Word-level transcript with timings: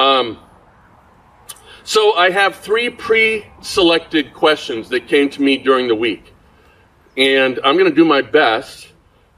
Um, 0.00 0.38
so 1.84 2.14
I 2.14 2.30
have 2.30 2.56
three 2.56 2.88
pre-selected 2.88 4.32
questions 4.32 4.88
that 4.88 5.08
came 5.08 5.28
to 5.28 5.42
me 5.42 5.58
during 5.58 5.88
the 5.88 5.94
week. 5.94 6.32
And 7.18 7.60
I'm 7.62 7.76
going 7.76 7.90
to 7.90 7.94
do 7.94 8.06
my 8.06 8.22
best 8.22 8.88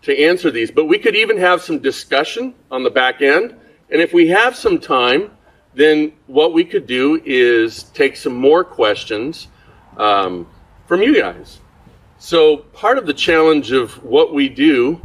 to 0.03 0.17
answer 0.17 0.53
these. 0.53 0.71
But 0.71 0.85
we 0.85 1.01
could 1.01 1.17
even 1.17 1.37
have 1.39 1.63
some 1.63 1.81
discussion 1.81 2.55
on 2.71 2.85
the 2.85 2.91
back 2.91 3.23
end. 3.23 3.57
And 3.91 4.01
if 4.01 4.13
we 4.13 4.29
have 4.29 4.55
some 4.55 4.79
time, 4.79 5.33
then 5.75 6.13
what 6.29 6.53
we 6.53 6.63
could 6.65 6.87
do 6.87 7.21
is 7.25 7.83
take 7.95 8.15
some 8.15 8.37
more 8.37 8.63
questions 8.63 9.49
um, 9.97 10.47
from 10.87 11.03
you 11.03 11.21
guys. 11.21 11.59
So 12.19 12.59
part 12.59 12.99
of 12.99 13.07
the 13.07 13.15
challenge 13.15 13.73
of 13.73 14.05
what 14.05 14.33
we 14.33 14.49
do 14.49 15.01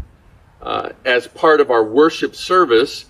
uh, 0.61 0.89
as 1.03 1.25
part 1.25 1.61
of 1.61 1.71
our 1.71 1.83
worship 1.83 2.35
service 2.35 3.05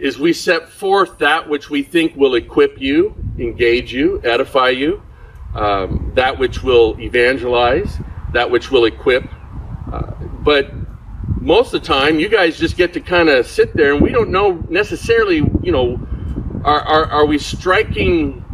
is 0.00 0.18
we 0.18 0.32
set 0.32 0.68
forth 0.68 1.18
that 1.18 1.48
which 1.48 1.70
we 1.70 1.82
think 1.82 2.16
will 2.16 2.34
equip 2.34 2.80
you, 2.80 3.14
engage 3.38 3.92
you, 3.92 4.20
edify 4.24 4.70
you, 4.70 5.02
um, 5.54 6.12
that 6.14 6.38
which 6.38 6.62
will 6.62 6.98
evangelize, 7.00 7.98
that 8.32 8.50
which 8.50 8.70
will 8.70 8.84
equip. 8.84 9.24
Uh, 9.92 10.12
but 10.40 10.72
most 11.40 11.74
of 11.74 11.80
the 11.80 11.86
time, 11.86 12.18
you 12.18 12.28
guys 12.28 12.58
just 12.58 12.76
get 12.76 12.92
to 12.92 13.00
kind 13.00 13.28
of 13.28 13.46
sit 13.46 13.74
there, 13.74 13.92
and 13.92 14.02
we 14.02 14.10
don't 14.10 14.30
know 14.30 14.64
necessarily, 14.68 15.36
you 15.62 15.72
know, 15.72 15.98
are, 16.64 16.80
are, 16.80 17.06
are 17.06 17.26
we 17.26 17.38
striking 17.38 18.44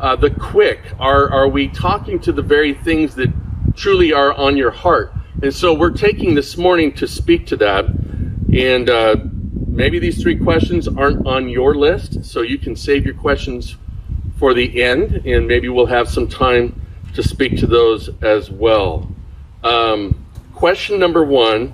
uh, 0.00 0.16
the 0.16 0.30
quick? 0.30 0.80
Are, 0.98 1.30
are 1.30 1.48
we 1.48 1.68
talking 1.68 2.18
to 2.20 2.32
the 2.32 2.42
very 2.42 2.74
things 2.74 3.14
that 3.16 3.32
truly 3.74 4.12
are 4.12 4.32
on 4.32 4.56
your 4.56 4.70
heart? 4.70 5.12
And 5.42 5.54
so 5.54 5.74
we're 5.74 5.90
taking 5.90 6.34
this 6.34 6.56
morning 6.56 6.92
to 6.94 7.06
speak 7.06 7.46
to 7.48 7.56
that. 7.56 7.86
And 8.52 8.88
uh, 8.88 9.16
maybe 9.74 9.98
these 9.98 10.22
three 10.22 10.36
questions 10.36 10.86
aren't 10.88 11.26
on 11.26 11.48
your 11.48 11.74
list, 11.74 12.24
so 12.24 12.42
you 12.42 12.58
can 12.58 12.76
save 12.76 13.04
your 13.04 13.14
questions 13.14 13.76
for 14.38 14.54
the 14.54 14.82
end, 14.82 15.26
and 15.26 15.46
maybe 15.46 15.68
we'll 15.68 15.86
have 15.86 16.08
some 16.08 16.28
time 16.28 16.80
to 17.14 17.22
speak 17.22 17.58
to 17.58 17.66
those 17.66 18.10
as 18.22 18.50
well. 18.50 19.08
Um, 19.62 20.24
question 20.54 20.98
number 20.98 21.24
one 21.24 21.68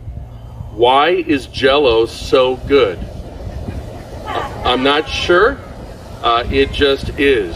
Why 0.72 1.10
is 1.10 1.46
Jello 1.46 2.06
so 2.06 2.56
good? 2.56 2.98
I'm 4.64 4.82
not 4.82 5.08
sure. 5.08 5.58
Uh, 6.22 6.44
it 6.50 6.70
just 6.72 7.08
is, 7.18 7.54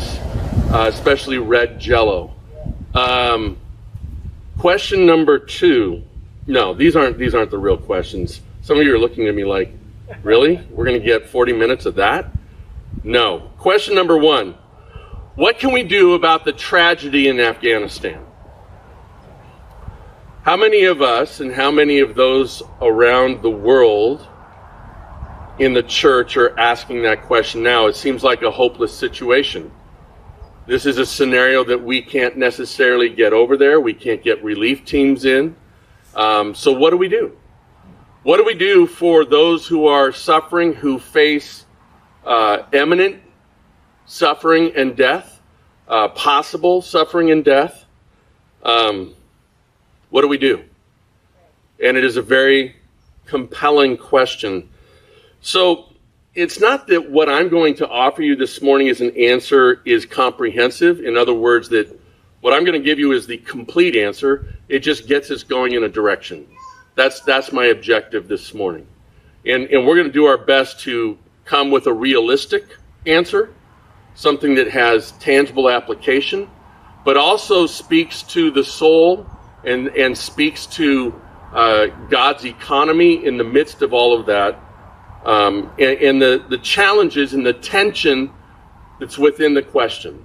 uh, 0.72 0.91
especially 0.92 1.38
red 1.38 1.78
Jello. 1.78 2.34
Um, 2.94 3.58
question 4.58 5.06
number 5.06 5.38
two. 5.38 6.02
No, 6.47 6.74
these 6.74 6.97
aren't 6.97 7.19
these 7.19 7.34
aren't 7.34 7.50
the 7.50 7.58
real 7.58 7.76
questions. 7.76 8.41
Some 8.62 8.78
of 8.78 8.84
you 8.84 8.94
are 8.94 8.98
looking 8.98 9.28
at 9.28 9.34
me 9.34 9.44
like, 9.44 9.70
really? 10.22 10.56
We're 10.70 10.84
going 10.84 10.98
to 10.98 11.05
get 11.05 11.28
40 11.28 11.52
minutes 11.52 11.86
of 11.86 11.94
that? 11.97 12.30
No. 13.02 13.50
Question 13.58 13.94
number 13.94 14.16
one. 14.16 14.55
What 15.36 15.58
can 15.58 15.72
we 15.72 15.83
do 15.83 16.14
about 16.14 16.44
the 16.44 16.52
tragedy 16.52 17.28
in 17.28 17.41
Afghanistan? 17.41 18.25
How 20.42 20.56
many 20.56 20.84
of 20.84 21.00
us 21.00 21.41
and 21.41 21.50
how 21.50 21.70
many 21.70 22.00
of 22.00 22.14
those 22.14 22.62
around 22.82 23.42
the 23.42 23.50
world 23.50 24.28
in 25.58 25.72
the 25.72 25.82
church 25.82 26.36
are 26.36 26.58
asking 26.58 27.02
that 27.02 27.22
question 27.22 27.62
now? 27.62 27.86
It 27.86 27.97
seems 27.97 28.22
like 28.22 28.42
a 28.42 28.50
hopeless 28.50 28.92
situation. 28.92 29.72
This 30.66 30.86
is 30.86 30.98
a 30.98 31.06
scenario 31.06 31.64
that 31.64 31.82
we 31.82 32.00
can't 32.00 32.36
necessarily 32.36 33.08
get 33.08 33.32
over 33.32 33.56
there. 33.56 33.80
We 33.80 33.94
can't 33.94 34.22
get 34.22 34.42
relief 34.44 34.84
teams 34.84 35.25
in. 35.25 35.56
Um, 36.14 36.55
so, 36.55 36.72
what 36.72 36.91
do 36.91 36.97
we 36.97 37.08
do? 37.08 37.36
What 38.25 38.39
do 38.39 38.44
we 38.44 38.55
do 38.55 38.86
for 38.86 39.27
those 39.27 39.67
who 39.67 39.86
are 39.86 40.11
suffering, 40.11 40.72
who 40.72 40.98
face 40.98 41.67
uh, 42.25 42.62
imminent 42.72 43.20
suffering 44.06 44.72
and 44.75 44.97
death, 44.97 45.42
uh, 45.86 46.08
possible 46.08 46.81
suffering 46.81 47.33
and 47.33 47.44
death? 47.44 47.84
Um, 48.62 49.14
what 50.08 50.22
do 50.22 50.28
we 50.28 50.39
do? 50.39 50.64
And 51.84 51.98
it 51.98 52.04
is 52.04 52.16
a 52.16 52.22
very 52.22 52.76
compelling 53.26 53.98
question. 53.98 54.71
So, 55.43 55.93
it's 56.34 56.59
not 56.59 56.87
that 56.87 57.10
what 57.10 57.28
I'm 57.28 57.50
going 57.50 57.75
to 57.75 57.88
offer 57.88 58.22
you 58.22 58.37
this 58.37 58.62
morning 58.62 58.88
as 58.88 59.03
an 59.03 59.15
answer 59.19 59.82
is 59.84 60.06
comprehensive. 60.06 61.00
In 61.00 61.19
other 61.19 61.34
words, 61.34 61.69
that 61.69 62.00
what 62.41 62.54
I'm 62.54 62.65
going 62.65 62.81
to 62.81 62.84
give 62.84 62.98
you 62.98 63.12
is 63.12 63.27
the 63.27 63.37
complete 63.37 63.94
answer. 63.94 64.54
It 64.71 64.78
just 64.78 65.06
gets 65.06 65.31
us 65.31 65.43
going 65.43 65.75
in 65.75 65.84
a 65.84 65.88
direction. 65.91 66.47
That's 66.94 67.21
that's 67.21 67.53
my 67.53 67.66
objective 67.66 68.28
this 68.28 68.55
morning. 68.55 68.87
And 69.47 69.65
and 69.65 69.87
we're 69.87 69.97
going 69.97 70.06
to 70.06 70.12
do 70.12 70.27
our 70.27 70.38
best 70.38 70.81
to 70.81 71.19
come 71.44 71.71
with 71.71 71.87
a 71.87 71.93
realistic 71.93 72.77
answer, 73.06 73.53
something 74.15 74.55
that 74.55 74.71
has 74.71 75.12
tangible 75.12 75.69
application, 75.69 76.49
but 77.04 77.16
also 77.16 77.66
speaks 77.66 78.22
to 78.22 78.50
the 78.50 78.65
soul 78.65 79.27
and 79.65 79.88
and 79.88 80.16
speaks 80.16 80.66
to 80.66 81.21
uh, 81.53 81.87
God's 82.09 82.44
economy 82.44 83.25
in 83.25 83.37
the 83.37 83.44
midst 83.44 83.83
of 83.83 83.93
all 83.93 84.19
of 84.19 84.27
that, 84.27 84.59
um, 85.25 85.72
and, 85.78 85.99
and 86.00 86.22
the 86.22 86.44
the 86.49 86.59
challenges 86.59 87.34
and 87.34 87.44
the 87.44 87.53
tension 87.53 88.31
that's 89.00 89.19
within 89.19 89.54
the 89.54 89.62
question. 89.62 90.25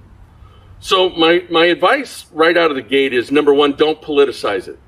So 0.78 1.10
my 1.10 1.44
my 1.50 1.66
advice 1.66 2.26
right 2.32 2.56
out 2.56 2.70
of 2.70 2.76
the 2.76 2.82
gate 2.82 3.12
is 3.12 3.30
number 3.30 3.52
one, 3.52 3.72
don't 3.72 4.00
politicize 4.00 4.68
it. 4.68 4.78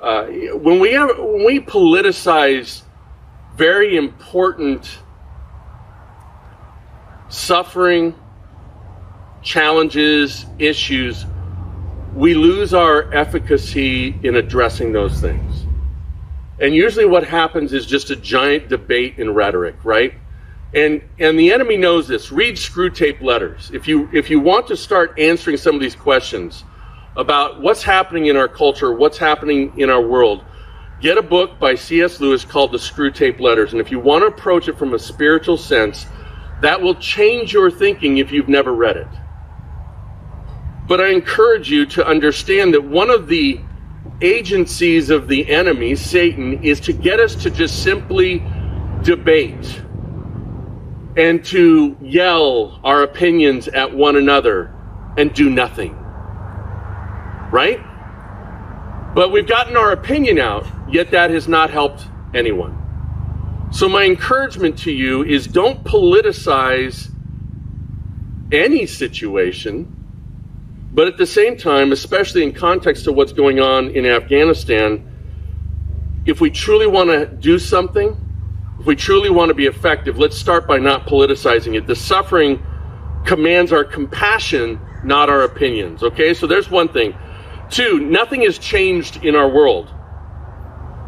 Uh, 0.00 0.26
when 0.26 0.78
we 0.78 0.92
have, 0.92 1.18
when 1.18 1.44
we 1.44 1.60
politicize 1.60 2.82
very 3.56 3.96
important 3.96 4.98
suffering, 7.28 8.14
challenges, 9.42 10.46
issues, 10.58 11.24
we 12.14 12.34
lose 12.34 12.74
our 12.74 13.12
efficacy 13.14 14.18
in 14.22 14.36
addressing 14.36 14.92
those 14.92 15.20
things. 15.20 15.66
And 16.58 16.74
usually 16.74 17.04
what 17.04 17.24
happens 17.24 17.72
is 17.72 17.86
just 17.86 18.10
a 18.10 18.16
giant 18.16 18.68
debate 18.68 19.18
in 19.18 19.34
rhetoric, 19.34 19.76
right? 19.84 20.14
And 20.74 21.02
and 21.18 21.38
the 21.38 21.52
enemy 21.52 21.76
knows 21.76 22.08
this. 22.08 22.32
Read 22.32 22.56
Screwtape 22.56 23.22
letters. 23.22 23.70
If 23.72 23.86
you 23.86 24.08
if 24.12 24.30
you 24.30 24.40
want 24.40 24.66
to 24.68 24.76
start 24.76 25.18
answering 25.18 25.56
some 25.56 25.74
of 25.74 25.80
these 25.80 25.94
questions, 25.94 26.64
about 27.16 27.60
what's 27.60 27.82
happening 27.82 28.26
in 28.26 28.36
our 28.36 28.48
culture, 28.48 28.92
what's 28.92 29.18
happening 29.18 29.72
in 29.78 29.88
our 29.88 30.00
world, 30.00 30.44
get 31.00 31.16
a 31.18 31.22
book 31.22 31.58
by 31.58 31.74
C.S. 31.74 32.20
Lewis 32.20 32.44
called 32.44 32.72
The 32.72 32.78
Screwtape 32.78 33.40
Letters. 33.40 33.72
And 33.72 33.80
if 33.80 33.90
you 33.90 33.98
want 33.98 34.22
to 34.22 34.26
approach 34.26 34.68
it 34.68 34.78
from 34.78 34.94
a 34.94 34.98
spiritual 34.98 35.56
sense, 35.56 36.06
that 36.60 36.80
will 36.80 36.94
change 36.94 37.52
your 37.52 37.70
thinking 37.70 38.18
if 38.18 38.32
you've 38.32 38.48
never 38.48 38.74
read 38.74 38.96
it. 38.96 39.08
But 40.86 41.00
I 41.00 41.08
encourage 41.08 41.70
you 41.70 41.86
to 41.86 42.06
understand 42.06 42.74
that 42.74 42.84
one 42.84 43.10
of 43.10 43.26
the 43.26 43.60
agencies 44.20 45.10
of 45.10 45.26
the 45.26 45.50
enemy, 45.50 45.96
Satan, 45.96 46.62
is 46.62 46.80
to 46.80 46.92
get 46.92 47.18
us 47.18 47.34
to 47.42 47.50
just 47.50 47.82
simply 47.82 48.42
debate 49.02 49.82
and 51.16 51.44
to 51.46 51.96
yell 52.00 52.78
our 52.84 53.02
opinions 53.02 53.68
at 53.68 53.92
one 53.92 54.16
another 54.16 54.74
and 55.16 55.32
do 55.32 55.48
nothing 55.48 55.96
right? 57.50 57.80
But 59.14 59.32
we've 59.32 59.46
gotten 59.46 59.76
our 59.76 59.92
opinion 59.92 60.38
out, 60.38 60.66
yet 60.90 61.10
that 61.12 61.30
has 61.30 61.48
not 61.48 61.70
helped 61.70 62.06
anyone. 62.34 62.82
So, 63.72 63.88
my 63.88 64.04
encouragement 64.04 64.78
to 64.80 64.92
you 64.92 65.24
is 65.24 65.46
don't 65.46 65.82
politicize 65.82 67.10
any 68.52 68.86
situation, 68.86 69.92
but 70.92 71.08
at 71.08 71.16
the 71.16 71.26
same 71.26 71.56
time, 71.56 71.92
especially 71.92 72.42
in 72.42 72.52
context 72.52 73.06
of 73.06 73.14
what's 73.14 73.32
going 73.32 73.58
on 73.60 73.90
in 73.90 74.06
Afghanistan, 74.06 75.12
if 76.26 76.40
we 76.40 76.50
truly 76.50 76.86
want 76.86 77.10
to 77.10 77.26
do 77.26 77.58
something, 77.58 78.16
if 78.80 78.86
we 78.86 78.96
truly 78.96 79.30
want 79.30 79.48
to 79.48 79.54
be 79.54 79.66
effective, 79.66 80.18
let's 80.18 80.36
start 80.36 80.66
by 80.66 80.78
not 80.78 81.06
politicizing 81.06 81.76
it. 81.76 81.86
The 81.86 81.96
suffering 81.96 82.62
commands 83.24 83.72
our 83.72 83.84
compassion, 83.84 84.80
not 85.02 85.28
our 85.28 85.42
opinions. 85.42 86.02
Okay, 86.02 86.34
so 86.34 86.46
there's 86.46 86.70
one 86.70 86.88
thing. 86.88 87.14
Two, 87.70 88.00
nothing 88.00 88.42
has 88.42 88.58
changed 88.58 89.24
in 89.24 89.34
our 89.34 89.48
world. 89.48 89.92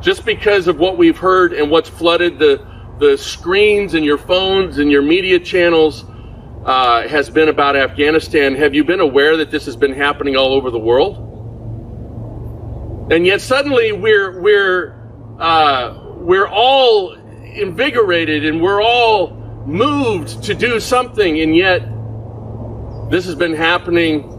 Just 0.01 0.25
because 0.25 0.69
of 0.69 0.79
what 0.79 0.97
we've 0.97 1.19
heard 1.19 1.53
and 1.53 1.71
what's 1.71 1.89
flooded 1.89 2.39
the, 2.39 2.65
the 2.99 3.17
screens 3.19 3.95
and 3.95 4.05
your 4.05 4.19
phones 4.19 4.79
and 4.79 4.91
your 4.91 5.03
media 5.03 5.39
channels 5.39 6.05
uh, 6.65 7.09
has 7.09 7.31
been 7.31 7.49
about 7.49 7.77
Afghanistan, 7.77 8.55
have 8.55 8.75
you 8.75 8.85
been 8.85 9.01
aware 9.01 9.37
that 9.37 9.51
this 9.51 9.67
has 9.67 9.77
been 9.77 9.93
happening 9.93 10.37
all 10.37 10.53
over 10.53 10.71
the 10.71 10.79
world? 10.79 11.25
And 13.11 13.27
yet 13.27 13.41
suddenly 13.41 13.93
we're, 13.93 14.41
we're, 14.41 14.95
uh, 15.39 15.99
we're 16.17 16.49
all 16.49 17.15
invigorated 17.15 18.45
and 18.45 18.61
we're 18.61 18.83
all 18.83 19.31
moved 19.67 20.43
to 20.45 20.55
do 20.55 20.81
something, 20.81 21.41
and 21.41 21.55
yet 21.57 21.81
this 23.11 23.27
has 23.27 23.35
been 23.35 23.55
happening 23.55 24.38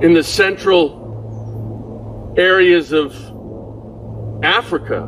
in 0.00 0.14
the 0.14 0.22
central 0.22 1.06
areas 2.36 2.92
of 2.92 3.14
Africa. 4.42 5.00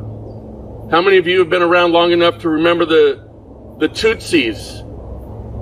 How 0.90 1.00
many 1.00 1.16
of 1.18 1.26
you 1.26 1.38
have 1.38 1.48
been 1.48 1.62
around 1.62 1.92
long 1.92 2.12
enough 2.12 2.38
to 2.38 2.48
remember 2.48 2.84
the, 2.84 3.28
the 3.78 3.88
Tutsis 3.88 4.80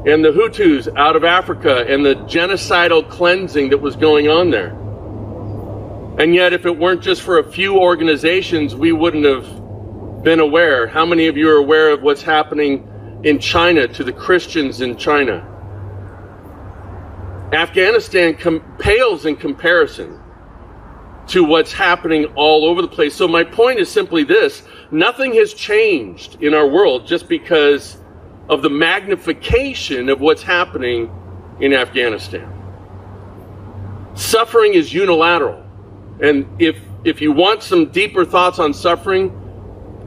and 0.07 0.25
the 0.25 0.31
Hutus 0.31 0.89
out 0.97 1.17
of 1.17 1.25
Africa 1.25 1.85
and 1.87 2.05
the 2.05 2.15
genocidal 2.15 3.09
cleansing 3.11 3.71
that 3.71 3.79
was 3.79 3.97
going 3.97 4.29
on 4.29 4.51
there. 4.51 4.71
And 6.19 6.35
yet, 6.35 6.53
if 6.53 6.67
it 6.67 6.79
weren't 6.79 7.03
just 7.03 7.23
for 7.23 7.39
a 7.39 7.45
few 7.45 7.79
organizations, 7.79 8.75
we 8.75 8.93
wouldn't 8.93 9.25
have 9.25 10.23
been 10.25 10.41
aware. 10.41 10.87
How 10.87 11.05
many 11.05 11.27
of 11.27 11.37
you 11.37 11.51
are 11.51 11.57
aware 11.57 11.91
of 11.91 12.03
what's 12.03 12.23
happening 12.23 13.21
in 13.25 13.39
China 13.39 13.87
to 13.89 14.05
the 14.05 14.13
Christians 14.13 14.81
in 14.81 14.97
China? 14.97 15.47
Afghanistan 17.53 18.35
com- 18.35 18.63
pales 18.79 19.25
in 19.25 19.37
comparison 19.37 20.21
to 21.29 21.45
what's 21.45 21.73
happening 21.73 22.27
all 22.35 22.65
over 22.65 22.83
the 22.83 22.89
place. 22.89 23.15
So, 23.15 23.29
my 23.29 23.45
point 23.45 23.79
is 23.79 23.91
simply 23.91 24.25
this 24.25 24.63
nothing 24.91 25.35
has 25.35 25.55
changed 25.55 26.43
in 26.43 26.55
our 26.55 26.67
world 26.67 27.07
just 27.07 27.29
because 27.29 27.99
of 28.49 28.63
the 28.63 28.71
magnification 28.71 30.09
of 30.09 30.21
what's 30.21 30.43
happening 30.43 31.11
in 31.61 31.75
Afghanistan. 31.75 32.51
Suffering 34.15 34.75
is 34.75 34.93
unilateral. 34.93 35.65
And 36.21 36.47
if, 36.61 36.79
if 37.05 37.21
you 37.21 37.31
want 37.31 37.63
some 37.63 37.91
deeper 37.91 38.25
thoughts 38.25 38.59
on 38.59 38.75
suffering, 38.75 39.31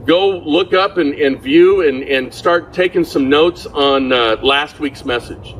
go 0.04 0.38
look 0.38 0.74
up 0.74 0.98
and, 0.98 1.14
and 1.14 1.40
view 1.40 1.88
and, 1.88 2.02
and 2.02 2.34
start 2.34 2.72
taking 2.72 3.04
some 3.04 3.28
notes 3.28 3.66
on 3.66 4.12
uh, 4.12 4.36
last 4.42 4.80
week's 4.80 5.04
message. 5.04 5.54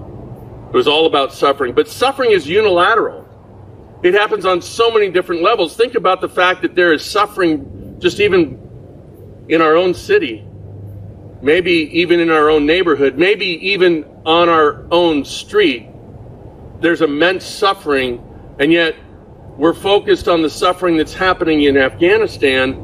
It 0.73 0.77
was 0.77 0.89
all 0.89 1.07
about 1.07 1.33
suffering. 1.33 1.75
But 1.75 1.89
suffering 1.89 2.33
is 2.33 2.49
unilateral. 2.49 3.29
It 4.03 4.15
happens 4.15 4.47
on 4.47 4.63
so 4.63 4.91
many 4.91 5.11
different 5.11 5.43
levels. 5.43 5.77
Think 5.77 5.95
about 5.95 6.21
the 6.21 6.29
fact 6.29 6.63
that 6.63 6.75
there 6.75 6.93
is 6.93 7.05
suffering 7.05 7.99
just 8.01 8.21
even 8.21 8.59
in 9.49 9.61
our 9.61 9.77
own 9.77 9.95
city 9.95 10.47
maybe 11.43 11.91
even 11.93 12.21
in 12.21 12.31
our 12.31 12.49
own 12.49 12.65
neighborhood, 12.65 13.19
maybe 13.19 13.47
even 13.47 14.05
on 14.25 14.49
our 14.49 14.87
own 14.93 15.25
street, 15.25 15.89
there's 16.81 17.03
immense 17.03 17.45
suffering, 17.45 18.25
and 18.61 18.73
yet 18.73 18.95
we're 19.57 19.75
focused 19.75 20.29
on 20.29 20.41
the 20.41 20.49
suffering 20.49 20.97
that's 20.97 21.13
happening 21.13 21.65
in 21.65 21.77
Afghanistan, 21.77 22.75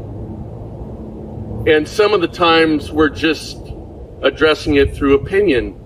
and 1.67 1.87
some 1.89 2.13
of 2.13 2.21
the 2.21 2.29
times 2.29 2.91
we're 2.91 3.09
just 3.09 3.57
addressing 4.23 4.75
it 4.75 4.95
through 4.95 5.15
opinion 5.15 5.81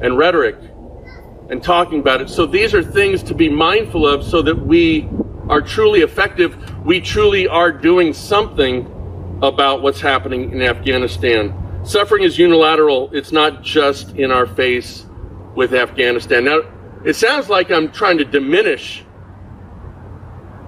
and 0.00 0.16
rhetoric 0.16 0.56
and 1.50 1.62
talking 1.62 2.00
about 2.00 2.20
it. 2.20 2.28
So 2.28 2.46
these 2.46 2.74
are 2.74 2.82
things 2.82 3.22
to 3.24 3.34
be 3.34 3.48
mindful 3.48 4.06
of 4.06 4.24
so 4.24 4.42
that 4.42 4.58
we 4.58 5.08
are 5.48 5.60
truly 5.60 6.00
effective. 6.00 6.56
We 6.84 7.00
truly 7.00 7.46
are 7.46 7.70
doing 7.70 8.12
something 8.12 8.92
about 9.42 9.82
what's 9.82 10.00
happening 10.00 10.50
in 10.52 10.62
Afghanistan. 10.62 11.54
Suffering 11.84 12.24
is 12.24 12.38
unilateral. 12.38 13.10
It's 13.12 13.32
not 13.32 13.62
just 13.62 14.16
in 14.16 14.32
our 14.32 14.46
face 14.46 15.06
with 15.54 15.72
Afghanistan. 15.72 16.44
Now, 16.44 16.60
it 17.04 17.14
sounds 17.14 17.48
like 17.48 17.70
I'm 17.70 17.92
trying 17.92 18.18
to 18.18 18.24
diminish 18.24 19.04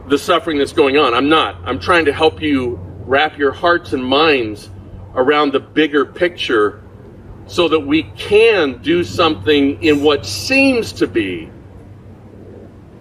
the 0.06 0.18
suffering 0.18 0.58
that's 0.58 0.72
going 0.72 0.96
on. 0.96 1.12
I'm 1.12 1.28
not. 1.28 1.56
I'm 1.64 1.80
trying 1.80 2.04
to 2.04 2.12
help 2.12 2.40
you 2.40 2.78
wrap 3.04 3.36
your 3.36 3.52
hearts 3.52 3.92
and 3.92 4.04
minds 4.04 4.70
around 5.14 5.52
the 5.52 5.60
bigger 5.60 6.04
picture 6.04 6.82
so 7.48 7.66
that 7.68 7.80
we 7.80 8.04
can 8.16 8.80
do 8.82 9.02
something 9.02 9.82
in 9.82 10.02
what 10.02 10.24
seems 10.24 10.92
to 10.92 11.06
be 11.06 11.50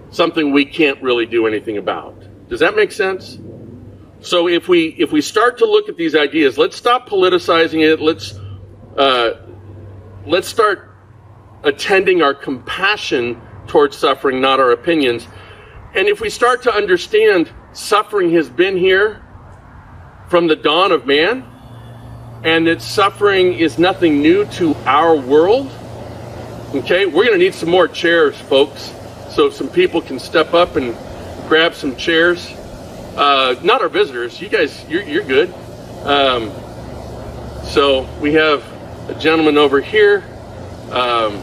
something 0.10 0.52
we 0.52 0.66
can't 0.66 1.02
really 1.04 1.26
do 1.26 1.46
anything 1.46 1.78
about. 1.78 2.16
Does 2.50 2.62
that 2.62 2.76
make 2.76 2.92
sense? 2.92 3.38
So 4.22 4.48
if 4.48 4.68
we 4.68 4.96
if 4.98 5.12
we 5.12 5.22
start 5.22 5.58
to 5.60 5.66
look 5.66 5.90
at 5.90 5.98
these 5.98 6.16
ideas, 6.16 6.58
let's 6.58 6.76
stop 6.76 7.08
politicizing 7.08 7.84
it. 7.86 8.02
Let's 8.02 8.40
uh, 8.98 9.34
let's 10.26 10.48
start 10.48 10.96
attending 11.64 12.22
our 12.22 12.34
compassion 12.34 13.40
towards 13.68 13.98
suffering, 13.98 14.40
not 14.40 14.60
our 14.60 14.72
opinions. 14.72 15.28
And 15.94 16.08
if 16.08 16.22
we 16.22 16.30
start 16.30 16.64
to 16.64 16.74
understand 16.74 17.52
suffering 17.74 18.32
has 18.32 18.50
been 18.50 18.78
here 18.78 19.24
from 20.30 20.48
the 20.48 20.56
dawn 20.56 20.92
of 20.92 21.06
man, 21.06 21.46
and 22.48 22.66
that 22.66 22.82
suffering 22.82 23.56
is 23.56 23.78
nothing 23.78 24.22
new 24.22 24.46
to 24.46 24.74
our 24.86 25.18
world, 25.18 25.70
okay, 26.74 27.06
we're 27.06 27.26
going 27.26 27.38
to 27.38 27.38
need 27.38 27.54
some 27.54 27.68
more 27.70 27.90
chairs, 27.90 28.40
folks. 28.40 28.94
So 29.32 29.50
some 29.50 29.68
people 29.68 30.02
can 30.02 30.18
step 30.18 30.54
up 30.54 30.78
and 30.78 30.96
grab 31.50 31.76
some 31.76 31.98
chairs. 31.98 32.50
Uh, 33.18 33.56
not 33.64 33.82
our 33.82 33.90
visitors. 33.90 34.40
You 34.40 34.48
guys, 34.48 34.86
you're, 34.88 35.04
you're 35.04 35.26
good. 35.26 35.54
Um, 36.06 36.50
so 37.66 38.08
we 38.22 38.36
have 38.36 38.64
a 39.10 39.20
gentleman 39.20 39.58
over 39.58 39.82
here. 39.82 40.24
Um, 40.92 41.42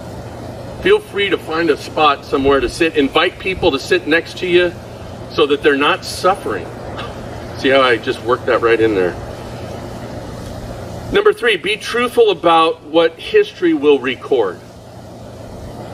feel 0.83 1.01
free 1.01 1.29
to 1.29 1.37
find 1.37 1.69
a 1.69 1.77
spot 1.77 2.25
somewhere 2.25 2.61
to 2.61 2.69
sit. 2.71 2.97
Invite 2.97 3.39
people 3.39 3.73
to 3.73 3.79
sit 3.79 4.06
next 4.06 4.39
to 4.39 4.47
you 4.47 4.73
so 5.33 5.45
that 5.49 5.62
they're 5.62 5.77
not 5.77 6.03
suffering. 6.03 6.67
See 7.59 7.69
how 7.69 7.83
I 7.83 7.99
just 7.99 8.23
worked 8.23 8.47
that 8.47 8.62
right 8.62 8.81
in 8.81 8.95
there. 8.95 9.24
Number 11.14 11.32
three, 11.32 11.56
be 11.56 11.76
truthful 11.76 12.31
about 12.31 12.82
what 12.82 13.20
history 13.20 13.72
will 13.72 14.00
record. 14.00 14.61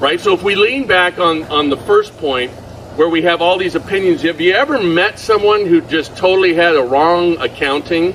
Right? 0.01 0.19
So 0.19 0.33
if 0.33 0.43
we 0.43 0.55
lean 0.55 0.87
back 0.87 1.19
on, 1.19 1.43
on 1.45 1.69
the 1.69 1.77
first 1.77 2.17
point, 2.17 2.51
where 2.97 3.09
we 3.09 3.21
have 3.23 3.43
all 3.43 3.59
these 3.59 3.75
opinions. 3.75 4.23
Have 4.23 4.41
you 4.41 4.55
ever 4.55 4.81
met 4.81 5.19
someone 5.19 5.67
who 5.67 5.83
just 5.83 6.17
totally 6.17 6.55
had 6.55 6.75
a 6.75 6.83
wrong 6.83 7.39
accounting? 7.39 8.15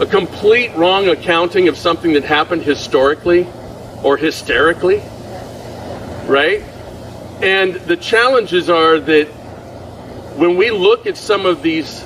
A 0.00 0.06
complete 0.08 0.72
wrong 0.76 1.08
accounting 1.08 1.66
of 1.66 1.76
something 1.76 2.12
that 2.12 2.22
happened 2.22 2.62
historically 2.62 3.46
or 4.04 4.16
hysterically? 4.16 5.02
Right? 6.26 6.62
And 7.42 7.74
the 7.74 7.96
challenges 7.96 8.70
are 8.70 9.00
that 9.00 9.26
when 10.36 10.56
we 10.56 10.70
look 10.70 11.08
at 11.08 11.16
some 11.16 11.46
of 11.46 11.62
these 11.62 12.04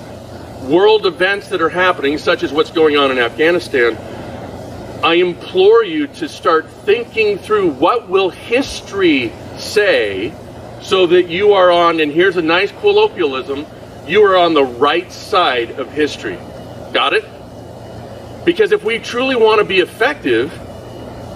world 0.67 1.07
events 1.07 1.49
that 1.49 1.63
are 1.63 1.69
happening, 1.69 2.19
such 2.19 2.43
as 2.43 2.53
what's 2.53 2.71
going 2.71 2.97
on 2.97 3.11
in 3.11 3.19
Afghanistan, 3.19 3.97
I 5.03 5.15
implore 5.15 5.85
you 5.85 6.07
to 6.09 6.29
start 6.29 6.69
thinking 6.69 7.39
through 7.39 7.71
what 7.71 8.09
will 8.09 8.31
history 8.31 9.33
say 9.59 10.35
so 10.83 11.07
that 11.07 11.29
you 11.29 11.53
are 11.53 11.71
on, 11.71 12.01
and 12.01 12.11
here's 12.13 12.37
a 12.37 12.43
nice 12.43 12.73
colloquialism, 12.73 13.67
you 14.07 14.23
are 14.25 14.37
on 14.37 14.55
the 14.55 14.65
right 14.65 15.11
side 15.11 15.73
of 15.73 15.91
history. 15.93 16.39
Got 16.93 17.13
it? 17.13 17.25
Because 18.45 18.73
if 18.73 18.85
we 18.85 18.99
truly 18.99 19.37
want 19.37 19.59
to 19.61 19.65
be 19.65 19.81
effective, 19.81 20.51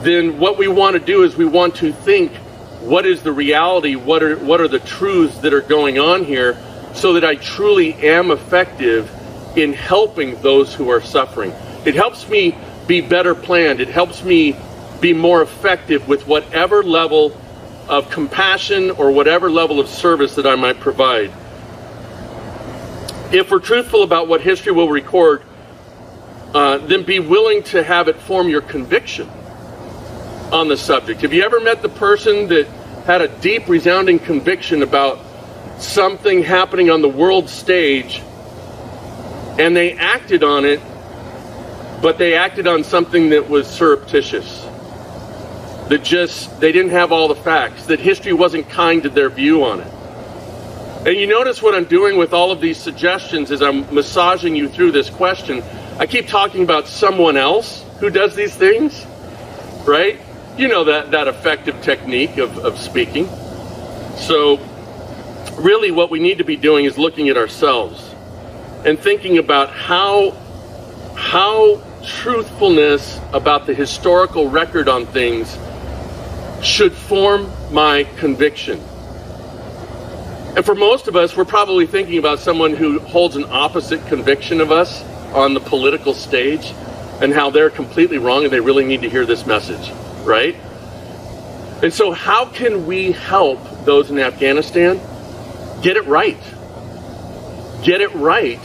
then 0.02 0.38
what 0.38 0.56
we 0.56 0.68
want 0.68 0.94
to 0.94 1.00
do 1.00 1.24
is 1.24 1.36
we 1.36 1.44
want 1.44 1.76
to 1.76 1.92
think 1.92 2.32
what 2.80 3.04
is 3.04 3.22
the 3.22 3.32
reality, 3.32 3.94
what 3.94 4.22
are 4.22 4.36
what 4.38 4.60
are 4.60 4.68
the 4.68 4.78
truths 4.78 5.38
that 5.38 5.52
are 5.52 5.60
going 5.60 5.98
on 5.98 6.24
here 6.24 6.56
so 6.94 7.12
that 7.14 7.24
I 7.24 7.34
truly 7.34 7.94
am 7.94 8.30
effective 8.30 9.10
in 9.56 9.72
helping 9.72 10.40
those 10.42 10.74
who 10.74 10.90
are 10.90 11.00
suffering. 11.00 11.52
It 11.84 11.94
helps 11.94 12.28
me 12.28 12.56
be 12.86 13.00
better 13.00 13.34
planned. 13.34 13.80
It 13.80 13.88
helps 13.88 14.22
me 14.22 14.56
be 15.00 15.12
more 15.12 15.42
effective 15.42 16.06
with 16.08 16.26
whatever 16.26 16.82
level 16.82 17.36
of 17.88 18.10
compassion 18.10 18.90
or 18.92 19.10
whatever 19.10 19.50
level 19.50 19.80
of 19.80 19.88
service 19.88 20.34
that 20.36 20.46
I 20.46 20.54
might 20.54 20.78
provide. 20.78 21.32
If 23.32 23.50
we're 23.50 23.60
truthful 23.60 24.02
about 24.02 24.28
what 24.28 24.40
history 24.40 24.72
will 24.72 24.88
record, 24.88 25.42
uh, 26.54 26.78
then 26.78 27.04
be 27.04 27.20
willing 27.20 27.62
to 27.64 27.82
have 27.82 28.08
it 28.08 28.16
form 28.16 28.48
your 28.48 28.60
conviction 28.60 29.28
on 30.52 30.68
the 30.68 30.76
subject. 30.76 31.20
Have 31.22 31.32
you 31.32 31.42
ever 31.42 31.60
met 31.60 31.80
the 31.80 31.88
person 31.88 32.48
that 32.48 32.66
had 33.06 33.20
a 33.20 33.28
deep, 33.40 33.68
resounding 33.68 34.18
conviction 34.18 34.82
about 34.82 35.18
something 35.78 36.42
happening 36.42 36.90
on 36.90 37.02
the 37.02 37.08
world 37.08 37.48
stage 37.48 38.22
and 39.58 39.76
they 39.76 39.92
acted 39.94 40.42
on 40.42 40.64
it, 40.64 40.80
but 42.02 42.18
they 42.18 42.34
acted 42.34 42.66
on 42.66 42.84
something 42.84 43.30
that 43.30 43.48
was 43.48 43.66
surreptitious? 43.66 44.66
that 45.90 46.04
just 46.04 46.60
they 46.60 46.70
didn't 46.70 46.92
have 46.92 47.10
all 47.10 47.26
the 47.26 47.34
facts, 47.34 47.86
that 47.86 47.98
history 47.98 48.32
wasn't 48.32 48.68
kind 48.70 49.02
to 49.02 49.08
their 49.08 49.28
view 49.28 49.64
on 49.64 49.80
it. 49.80 49.92
And 51.04 51.16
you 51.16 51.26
notice 51.26 51.60
what 51.60 51.74
I'm 51.74 51.84
doing 51.84 52.16
with 52.16 52.32
all 52.32 52.52
of 52.52 52.60
these 52.60 52.76
suggestions 52.76 53.50
as 53.50 53.60
I'm 53.60 53.92
massaging 53.92 54.54
you 54.54 54.68
through 54.68 54.92
this 54.92 55.10
question. 55.10 55.64
I 55.98 56.06
keep 56.06 56.28
talking 56.28 56.62
about 56.62 56.86
someone 56.86 57.36
else 57.36 57.84
who 57.98 58.08
does 58.08 58.36
these 58.36 58.54
things, 58.54 59.04
right? 59.84 60.20
You 60.56 60.68
know 60.68 60.84
that, 60.84 61.10
that 61.10 61.26
effective 61.26 61.82
technique 61.82 62.38
of, 62.38 62.56
of 62.58 62.78
speaking. 62.78 63.26
So, 64.16 64.58
really, 65.58 65.90
what 65.90 66.08
we 66.08 66.20
need 66.20 66.38
to 66.38 66.44
be 66.44 66.56
doing 66.56 66.84
is 66.84 66.98
looking 66.98 67.30
at 67.30 67.36
ourselves 67.36 68.09
and 68.84 68.98
thinking 68.98 69.38
about 69.38 69.70
how, 69.70 70.30
how 71.14 71.82
truthfulness 72.04 73.20
about 73.32 73.66
the 73.66 73.74
historical 73.74 74.48
record 74.48 74.88
on 74.88 75.06
things 75.06 75.58
should 76.62 76.92
form 76.92 77.50
my 77.72 78.04
conviction. 78.16 78.80
And 80.56 80.64
for 80.64 80.74
most 80.74 81.08
of 81.08 81.16
us, 81.16 81.36
we're 81.36 81.44
probably 81.44 81.86
thinking 81.86 82.18
about 82.18 82.38
someone 82.40 82.74
who 82.74 82.98
holds 83.00 83.36
an 83.36 83.44
opposite 83.44 84.04
conviction 84.08 84.60
of 84.60 84.72
us 84.72 85.02
on 85.32 85.54
the 85.54 85.60
political 85.60 86.12
stage 86.12 86.72
and 87.20 87.32
how 87.32 87.50
they're 87.50 87.70
completely 87.70 88.18
wrong 88.18 88.44
and 88.44 88.52
they 88.52 88.60
really 88.60 88.84
need 88.84 89.02
to 89.02 89.10
hear 89.10 89.24
this 89.24 89.46
message. 89.46 89.90
right? 90.24 90.56
And 91.82 91.92
so, 91.92 92.12
how 92.12 92.44
can 92.44 92.86
we 92.86 93.12
help 93.12 93.58
those 93.84 94.10
in 94.10 94.18
Afghanistan 94.18 95.00
get 95.82 95.96
it 95.96 96.04
right? 96.04 96.36
Get 97.82 98.00
it 98.00 98.14
right 98.14 98.60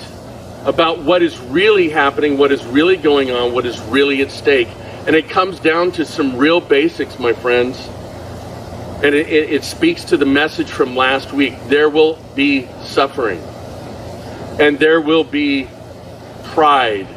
about 0.65 0.99
what 0.99 1.21
is 1.21 1.39
really 1.39 1.89
happening, 1.89 2.37
what 2.37 2.51
is 2.51 2.65
really 2.65 2.97
going 2.97 3.31
on, 3.31 3.53
what 3.53 3.65
is 3.65 3.79
really 3.83 4.21
at 4.21 4.31
stake. 4.31 4.67
And 5.07 5.15
it 5.15 5.29
comes 5.29 5.59
down 5.59 5.91
to 5.93 6.05
some 6.05 6.37
real 6.37 6.59
basics, 6.59 7.19
my 7.19 7.33
friends. 7.33 7.77
And 9.03 9.13
it, 9.13 9.27
it, 9.27 9.49
it 9.51 9.63
speaks 9.63 10.05
to 10.05 10.17
the 10.17 10.25
message 10.25 10.69
from 10.69 10.95
last 10.95 11.31
week. 11.33 11.53
There 11.67 11.89
will 11.89 12.17
be 12.33 12.67
suffering, 12.83 13.39
and 14.59 14.79
there 14.79 15.01
will 15.01 15.23
be 15.23 15.67
pride, 16.45 17.07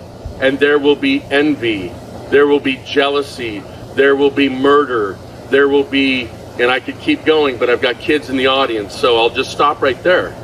and 0.40 0.58
there 0.58 0.78
will 0.78 0.96
be 0.96 1.22
envy, 1.30 1.92
there 2.30 2.46
will 2.46 2.60
be 2.60 2.76
jealousy, 2.84 3.62
there 3.94 4.16
will 4.16 4.30
be 4.30 4.48
murder, 4.48 5.16
there 5.50 5.68
will 5.68 5.84
be, 5.84 6.28
and 6.58 6.70
I 6.70 6.80
could 6.80 6.98
keep 6.98 7.24
going, 7.24 7.58
but 7.58 7.70
I've 7.70 7.80
got 7.80 8.00
kids 8.00 8.28
in 8.28 8.36
the 8.36 8.48
audience, 8.48 8.94
so 8.94 9.16
I'll 9.16 9.30
just 9.30 9.50
stop 9.52 9.80
right 9.80 10.00
there. 10.02 10.34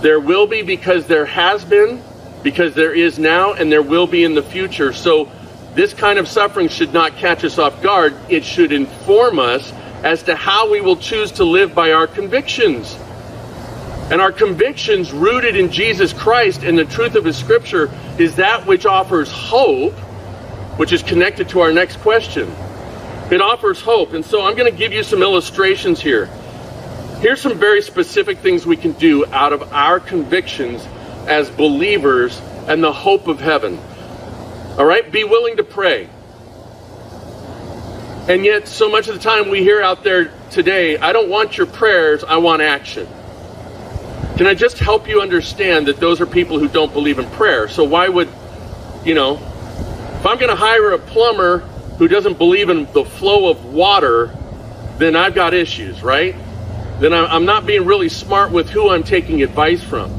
There 0.00 0.20
will 0.20 0.46
be 0.46 0.62
because 0.62 1.06
there 1.06 1.26
has 1.26 1.64
been, 1.64 2.02
because 2.42 2.74
there 2.74 2.92
is 2.92 3.18
now, 3.18 3.54
and 3.54 3.70
there 3.70 3.82
will 3.82 4.06
be 4.06 4.24
in 4.24 4.34
the 4.34 4.42
future. 4.42 4.92
So 4.92 5.30
this 5.74 5.92
kind 5.92 6.18
of 6.18 6.28
suffering 6.28 6.68
should 6.68 6.92
not 6.92 7.16
catch 7.16 7.44
us 7.44 7.58
off 7.58 7.82
guard. 7.82 8.14
It 8.28 8.44
should 8.44 8.72
inform 8.72 9.38
us 9.38 9.72
as 10.02 10.22
to 10.24 10.36
how 10.36 10.70
we 10.70 10.80
will 10.80 10.96
choose 10.96 11.32
to 11.32 11.44
live 11.44 11.74
by 11.74 11.92
our 11.92 12.06
convictions. 12.06 12.96
And 14.10 14.20
our 14.20 14.32
convictions, 14.32 15.12
rooted 15.12 15.56
in 15.56 15.70
Jesus 15.70 16.12
Christ 16.12 16.62
and 16.62 16.78
the 16.78 16.84
truth 16.84 17.14
of 17.14 17.24
His 17.24 17.36
Scripture, 17.36 17.90
is 18.18 18.36
that 18.36 18.66
which 18.66 18.86
offers 18.86 19.30
hope, 19.30 19.94
which 20.78 20.92
is 20.92 21.02
connected 21.02 21.48
to 21.50 21.60
our 21.60 21.72
next 21.72 21.96
question. 21.96 22.48
It 23.30 23.42
offers 23.42 23.80
hope. 23.82 24.14
And 24.14 24.24
so 24.24 24.42
I'm 24.42 24.56
going 24.56 24.70
to 24.70 24.78
give 24.78 24.92
you 24.92 25.02
some 25.02 25.22
illustrations 25.22 26.00
here. 26.00 26.30
Here's 27.20 27.40
some 27.40 27.58
very 27.58 27.82
specific 27.82 28.38
things 28.38 28.64
we 28.64 28.76
can 28.76 28.92
do 28.92 29.26
out 29.26 29.52
of 29.52 29.72
our 29.72 29.98
convictions 29.98 30.86
as 31.26 31.50
believers 31.50 32.40
and 32.68 32.82
the 32.82 32.92
hope 32.92 33.26
of 33.26 33.40
heaven. 33.40 33.76
All 34.78 34.84
right? 34.84 35.10
Be 35.10 35.24
willing 35.24 35.56
to 35.56 35.64
pray. 35.64 36.08
And 38.28 38.44
yet, 38.44 38.68
so 38.68 38.88
much 38.88 39.08
of 39.08 39.14
the 39.14 39.20
time 39.20 39.48
we 39.48 39.64
hear 39.64 39.82
out 39.82 40.04
there 40.04 40.30
today, 40.50 40.96
I 40.96 41.12
don't 41.12 41.28
want 41.28 41.58
your 41.58 41.66
prayers, 41.66 42.22
I 42.22 42.36
want 42.36 42.62
action. 42.62 43.08
Can 44.36 44.46
I 44.46 44.54
just 44.54 44.78
help 44.78 45.08
you 45.08 45.20
understand 45.20 45.88
that 45.88 45.96
those 45.96 46.20
are 46.20 46.26
people 46.26 46.60
who 46.60 46.68
don't 46.68 46.92
believe 46.92 47.18
in 47.18 47.28
prayer? 47.30 47.66
So, 47.66 47.82
why 47.82 48.08
would, 48.08 48.28
you 49.04 49.14
know, 49.14 49.34
if 49.34 50.24
I'm 50.24 50.38
going 50.38 50.50
to 50.50 50.56
hire 50.56 50.92
a 50.92 50.98
plumber 50.98 51.58
who 51.98 52.06
doesn't 52.06 52.38
believe 52.38 52.68
in 52.68 52.84
the 52.92 53.04
flow 53.04 53.50
of 53.50 53.64
water, 53.64 54.36
then 54.98 55.16
I've 55.16 55.34
got 55.34 55.52
issues, 55.52 56.02
right? 56.02 56.36
Then 57.00 57.14
I'm 57.14 57.44
not 57.44 57.64
being 57.64 57.84
really 57.84 58.08
smart 58.08 58.50
with 58.50 58.68
who 58.70 58.90
I'm 58.90 59.04
taking 59.04 59.42
advice 59.42 59.82
from. 59.82 60.10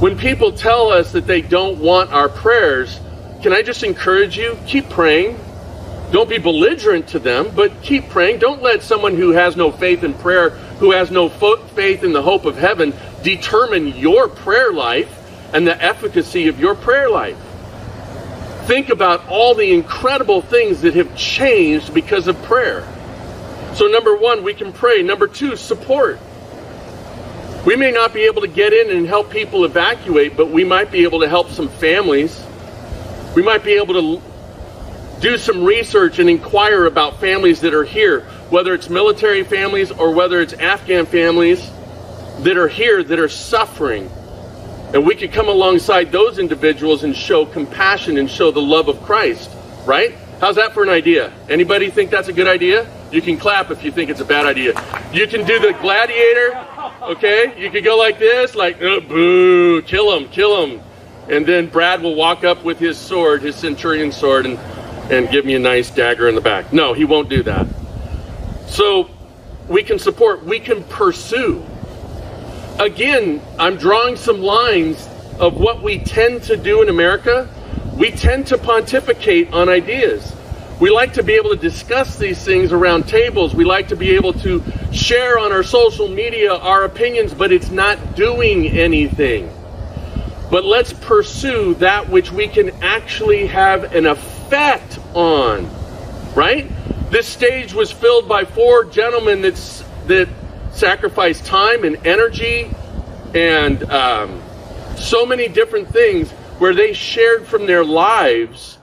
When 0.00 0.18
people 0.18 0.50
tell 0.50 0.90
us 0.90 1.12
that 1.12 1.26
they 1.26 1.40
don't 1.40 1.78
want 1.78 2.12
our 2.12 2.28
prayers, 2.28 2.98
can 3.42 3.52
I 3.52 3.62
just 3.62 3.84
encourage 3.84 4.36
you? 4.36 4.58
Keep 4.66 4.90
praying. 4.90 5.38
Don't 6.10 6.28
be 6.28 6.38
belligerent 6.38 7.08
to 7.08 7.18
them, 7.20 7.50
but 7.54 7.80
keep 7.82 8.08
praying. 8.08 8.40
Don't 8.40 8.60
let 8.60 8.82
someone 8.82 9.16
who 9.16 9.30
has 9.30 9.56
no 9.56 9.70
faith 9.70 10.02
in 10.02 10.14
prayer, 10.14 10.50
who 10.50 10.90
has 10.90 11.10
no 11.10 11.28
faith 11.28 12.02
in 12.02 12.12
the 12.12 12.22
hope 12.22 12.44
of 12.44 12.56
heaven, 12.56 12.92
determine 13.22 13.88
your 13.96 14.28
prayer 14.28 14.72
life 14.72 15.10
and 15.54 15.66
the 15.66 15.80
efficacy 15.80 16.48
of 16.48 16.58
your 16.58 16.74
prayer 16.74 17.08
life. 17.08 17.38
Think 18.66 18.90
about 18.90 19.26
all 19.28 19.54
the 19.54 19.72
incredible 19.72 20.42
things 20.42 20.82
that 20.82 20.94
have 20.94 21.16
changed 21.16 21.94
because 21.94 22.26
of 22.28 22.40
prayer. 22.42 22.86
So, 23.74 23.86
number 23.86 24.16
one, 24.16 24.42
we 24.42 24.54
can 24.54 24.72
pray. 24.72 25.02
Number 25.02 25.26
two, 25.26 25.56
support. 25.56 26.18
We 27.64 27.76
may 27.76 27.90
not 27.90 28.12
be 28.12 28.22
able 28.22 28.42
to 28.42 28.48
get 28.48 28.72
in 28.72 28.90
and 28.96 29.06
help 29.06 29.30
people 29.30 29.64
evacuate, 29.64 30.36
but 30.36 30.50
we 30.50 30.64
might 30.64 30.90
be 30.90 31.04
able 31.04 31.20
to 31.20 31.28
help 31.28 31.50
some 31.50 31.68
families. 31.68 32.44
We 33.34 33.42
might 33.42 33.64
be 33.64 33.72
able 33.74 33.94
to 33.94 34.22
do 35.20 35.38
some 35.38 35.64
research 35.64 36.18
and 36.18 36.28
inquire 36.28 36.86
about 36.86 37.20
families 37.20 37.60
that 37.60 37.72
are 37.72 37.84
here, 37.84 38.22
whether 38.50 38.74
it's 38.74 38.90
military 38.90 39.44
families 39.44 39.90
or 39.90 40.12
whether 40.12 40.40
it's 40.40 40.52
Afghan 40.54 41.06
families 41.06 41.70
that 42.40 42.56
are 42.56 42.68
here 42.68 43.02
that 43.02 43.18
are 43.18 43.28
suffering 43.28 44.10
and 44.92 45.06
we 45.06 45.14
could 45.14 45.32
come 45.32 45.48
alongside 45.48 46.12
those 46.12 46.38
individuals 46.38 47.02
and 47.02 47.16
show 47.16 47.46
compassion 47.46 48.18
and 48.18 48.30
show 48.30 48.50
the 48.50 48.60
love 48.60 48.88
of 48.88 49.02
Christ, 49.02 49.50
right? 49.86 50.14
How's 50.38 50.56
that 50.56 50.74
for 50.74 50.82
an 50.82 50.90
idea? 50.90 51.32
Anybody 51.48 51.88
think 51.88 52.10
that's 52.10 52.28
a 52.28 52.32
good 52.32 52.46
idea? 52.46 52.86
You 53.12 53.22
can 53.22 53.36
clap 53.36 53.70
if 53.70 53.84
you 53.84 53.92
think 53.92 54.10
it's 54.10 54.20
a 54.20 54.24
bad 54.24 54.46
idea. 54.46 54.72
You 55.12 55.26
can 55.26 55.46
do 55.46 55.58
the 55.58 55.72
gladiator, 55.80 56.66
okay? 57.02 57.54
You 57.60 57.70
could 57.70 57.84
go 57.84 57.96
like 57.96 58.18
this, 58.18 58.54
like, 58.54 58.80
oh, 58.80 59.00
boo, 59.00 59.82
kill 59.82 60.16
him, 60.16 60.28
kill 60.28 60.66
him. 60.66 60.80
And 61.28 61.46
then 61.46 61.68
Brad 61.68 62.02
will 62.02 62.14
walk 62.14 62.42
up 62.42 62.64
with 62.64 62.78
his 62.78 62.98
sword, 62.98 63.42
his 63.42 63.54
centurion 63.54 64.10
sword, 64.10 64.46
and, 64.46 64.58
and 65.12 65.30
give 65.30 65.44
me 65.44 65.54
a 65.54 65.58
nice 65.58 65.90
dagger 65.90 66.28
in 66.28 66.34
the 66.34 66.40
back. 66.40 66.72
No, 66.72 66.94
he 66.94 67.04
won't 67.04 67.28
do 67.28 67.42
that. 67.44 67.66
So 68.66 69.10
we 69.68 69.82
can 69.82 69.98
support, 69.98 70.44
we 70.44 70.58
can 70.58 70.82
pursue 70.84 71.64
again, 72.78 73.40
I'm 73.58 73.76
drawing 73.76 74.16
some 74.16 74.40
lines 74.40 75.08
of 75.38 75.54
what 75.54 75.82
we 75.82 75.98
tend 75.98 76.42
to 76.44 76.56
do 76.56 76.82
in 76.82 76.88
America. 76.88 77.48
We 77.96 78.10
tend 78.10 78.46
to 78.48 78.58
pontificate 78.58 79.52
on 79.52 79.68
ideas. 79.68 80.34
We 80.82 80.90
like 80.90 81.12
to 81.12 81.22
be 81.22 81.34
able 81.34 81.50
to 81.50 81.56
discuss 81.56 82.18
these 82.18 82.44
things 82.44 82.72
around 82.72 83.06
tables. 83.06 83.54
We 83.54 83.64
like 83.64 83.86
to 83.90 83.94
be 83.94 84.16
able 84.16 84.32
to 84.40 84.60
share 84.92 85.38
on 85.38 85.52
our 85.52 85.62
social 85.62 86.08
media 86.08 86.52
our 86.54 86.82
opinions, 86.82 87.32
but 87.32 87.52
it's 87.52 87.70
not 87.70 88.16
doing 88.16 88.66
anything. 88.66 89.48
But 90.50 90.64
let's 90.64 90.92
pursue 90.92 91.74
that 91.74 92.08
which 92.08 92.32
we 92.32 92.48
can 92.48 92.70
actually 92.82 93.46
have 93.46 93.94
an 93.94 94.06
effect 94.06 94.98
on, 95.14 95.70
right? 96.34 96.68
This 97.12 97.28
stage 97.28 97.72
was 97.72 97.92
filled 97.92 98.28
by 98.28 98.44
four 98.44 98.84
gentlemen 98.84 99.40
that's, 99.40 99.84
that 100.08 100.28
sacrificed 100.72 101.46
time 101.46 101.84
and 101.84 102.04
energy 102.04 102.68
and 103.36 103.84
um, 103.84 104.42
so 104.96 105.24
many 105.26 105.46
different 105.46 105.90
things 105.90 106.32
where 106.58 106.74
they 106.74 106.92
shared 106.92 107.46
from 107.46 107.66
their 107.66 107.84
lives 107.84 108.78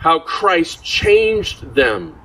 how 0.00 0.18
Christ 0.20 0.82
changed 0.82 1.74
them. 1.74 2.18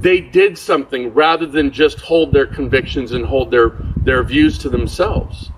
They 0.00 0.22
did 0.22 0.56
something 0.56 1.12
rather 1.12 1.44
than 1.46 1.70
just 1.70 2.00
hold 2.00 2.32
their 2.32 2.46
convictions 2.46 3.12
and 3.12 3.26
hold 3.26 3.50
their, 3.50 3.76
their 3.98 4.24
views 4.24 4.56
to 4.58 4.70
themselves. 4.70 5.50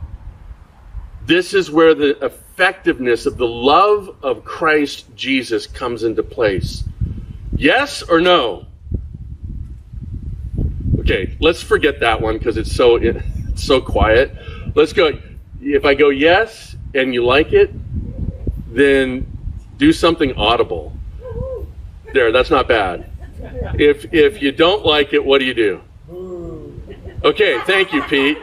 This 1.27 1.55
is 1.55 1.71
where 1.71 1.95
the 1.95 2.23
effectiveness 2.25 3.25
of 3.25 3.37
the 3.37 3.47
love 3.47 4.17
of 4.21 4.45
Christ 4.45 5.07
Jesus 5.15 5.69
comes 5.69 6.03
into 6.03 6.25
place. 6.25 6.83
Yes 7.57 8.03
or 8.03 8.21
no? 8.21 8.67
Okay, 10.99 11.37
let's 11.39 11.63
forget 11.63 12.01
that 12.01 12.21
one 12.21 12.37
because 12.37 12.57
it's 12.57 12.75
so 12.75 12.97
it's 12.97 13.63
so 13.63 13.81
quiet. 13.81 14.33
Let's 14.75 14.93
go. 14.93 15.21
If 15.61 15.85
I 15.85 15.95
go 15.95 16.09
yes 16.09 16.75
and 16.97 17.15
you 17.15 17.25
like 17.25 17.53
it, 17.53 17.71
then 18.75 19.31
do 19.79 19.93
something 19.93 20.35
audible. 20.35 20.94
There, 22.15 22.31
that's 22.31 22.49
not 22.49 22.69
bad. 22.69 23.11
If 23.77 24.15
if 24.15 24.41
you 24.41 24.53
don't 24.53 24.87
like 24.87 25.13
it, 25.13 25.25
what 25.25 25.41
do 25.41 25.45
you 25.45 25.53
do? 25.53 25.81
Okay, 27.25 27.61
thank 27.67 27.93
you, 27.93 28.05
Pete. 28.05 28.39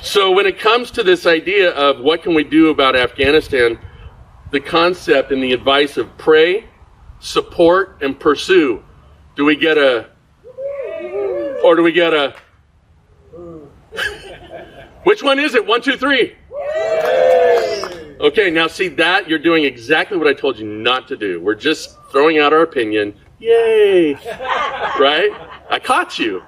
So 0.00 0.30
when 0.30 0.46
it 0.46 0.60
comes 0.60 0.92
to 0.92 1.02
this 1.02 1.26
idea 1.26 1.72
of 1.72 1.98
what 1.98 2.22
can 2.22 2.32
we 2.32 2.44
do 2.44 2.68
about 2.68 2.94
Afghanistan, 2.94 3.76
the 4.52 4.60
concept 4.60 5.32
and 5.32 5.42
the 5.42 5.52
advice 5.52 5.96
of 5.96 6.16
pray, 6.16 6.66
support, 7.18 7.98
and 8.02 8.18
pursue. 8.20 8.84
Do 9.34 9.44
we 9.44 9.56
get 9.56 9.76
a 9.76 10.10
or 11.64 11.74
do 11.74 11.82
we 11.82 11.90
get 11.90 12.14
a. 12.14 12.36
Which 15.02 15.24
one 15.24 15.40
is 15.40 15.56
it? 15.56 15.66
One, 15.66 15.82
two, 15.82 15.96
three. 15.96 16.36
Okay, 18.24 18.50
now 18.50 18.66
see 18.68 18.88
that? 18.88 19.28
You're 19.28 19.38
doing 19.38 19.64
exactly 19.64 20.16
what 20.16 20.26
I 20.26 20.32
told 20.32 20.58
you 20.58 20.66
not 20.66 21.06
to 21.08 21.16
do. 21.16 21.42
We're 21.42 21.54
just 21.54 21.98
throwing 22.10 22.38
out 22.38 22.54
our 22.54 22.62
opinion. 22.62 23.14
Yay! 23.38 24.14
right? 24.98 25.28
I 25.68 25.78
caught 25.78 26.18
you. 26.18 26.42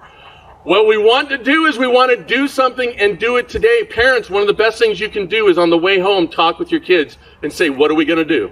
What 0.63 0.87
we 0.87 0.97
want 0.97 1.29
to 1.29 1.37
do 1.37 1.67
is 1.67 1.77
we 1.77 1.87
want 1.87 2.17
to 2.17 2.25
do 2.25 2.49
something 2.49 2.99
and 2.99 3.19
do 3.19 3.37
it 3.37 3.51
today. 3.51 3.85
Parents, 3.85 4.31
one 4.31 4.41
of 4.41 4.49
the 4.49 4.55
best 4.55 4.79
things 4.79 4.99
you 4.99 5.11
can 5.11 5.27
do 5.27 5.49
is 5.49 5.59
on 5.59 5.69
the 5.69 5.77
way 5.77 5.99
home 5.99 6.29
talk 6.29 6.59
with 6.59 6.71
your 6.71 6.81
kids 6.81 7.19
and 7.43 7.53
say, 7.53 7.69
What 7.69 7.91
are 7.91 7.95
we 7.95 8.07
going 8.07 8.19
to 8.19 8.25
do? 8.25 8.51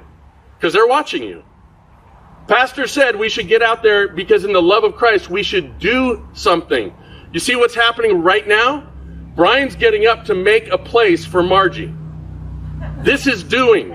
Because 0.58 0.74
they're 0.74 0.86
watching 0.86 1.22
you. 1.22 1.42
Pastor 2.46 2.86
said 2.86 3.16
we 3.16 3.30
should 3.30 3.48
get 3.48 3.62
out 3.62 3.82
there 3.82 4.06
because 4.06 4.44
in 4.44 4.52
the 4.52 4.60
love 4.60 4.84
of 4.84 4.96
Christ, 4.96 5.30
we 5.30 5.42
should 5.42 5.78
do 5.78 6.28
something. 6.34 6.92
You 7.32 7.40
see 7.40 7.56
what's 7.56 7.74
happening 7.74 8.20
right 8.20 8.46
now? 8.46 8.86
Brian's 9.34 9.76
getting 9.76 10.06
up 10.06 10.26
to 10.26 10.34
make 10.34 10.68
a 10.68 10.76
place 10.76 11.24
for 11.24 11.42
Margie. 11.42 11.94
This 13.04 13.26
is 13.26 13.44
doing. 13.44 13.94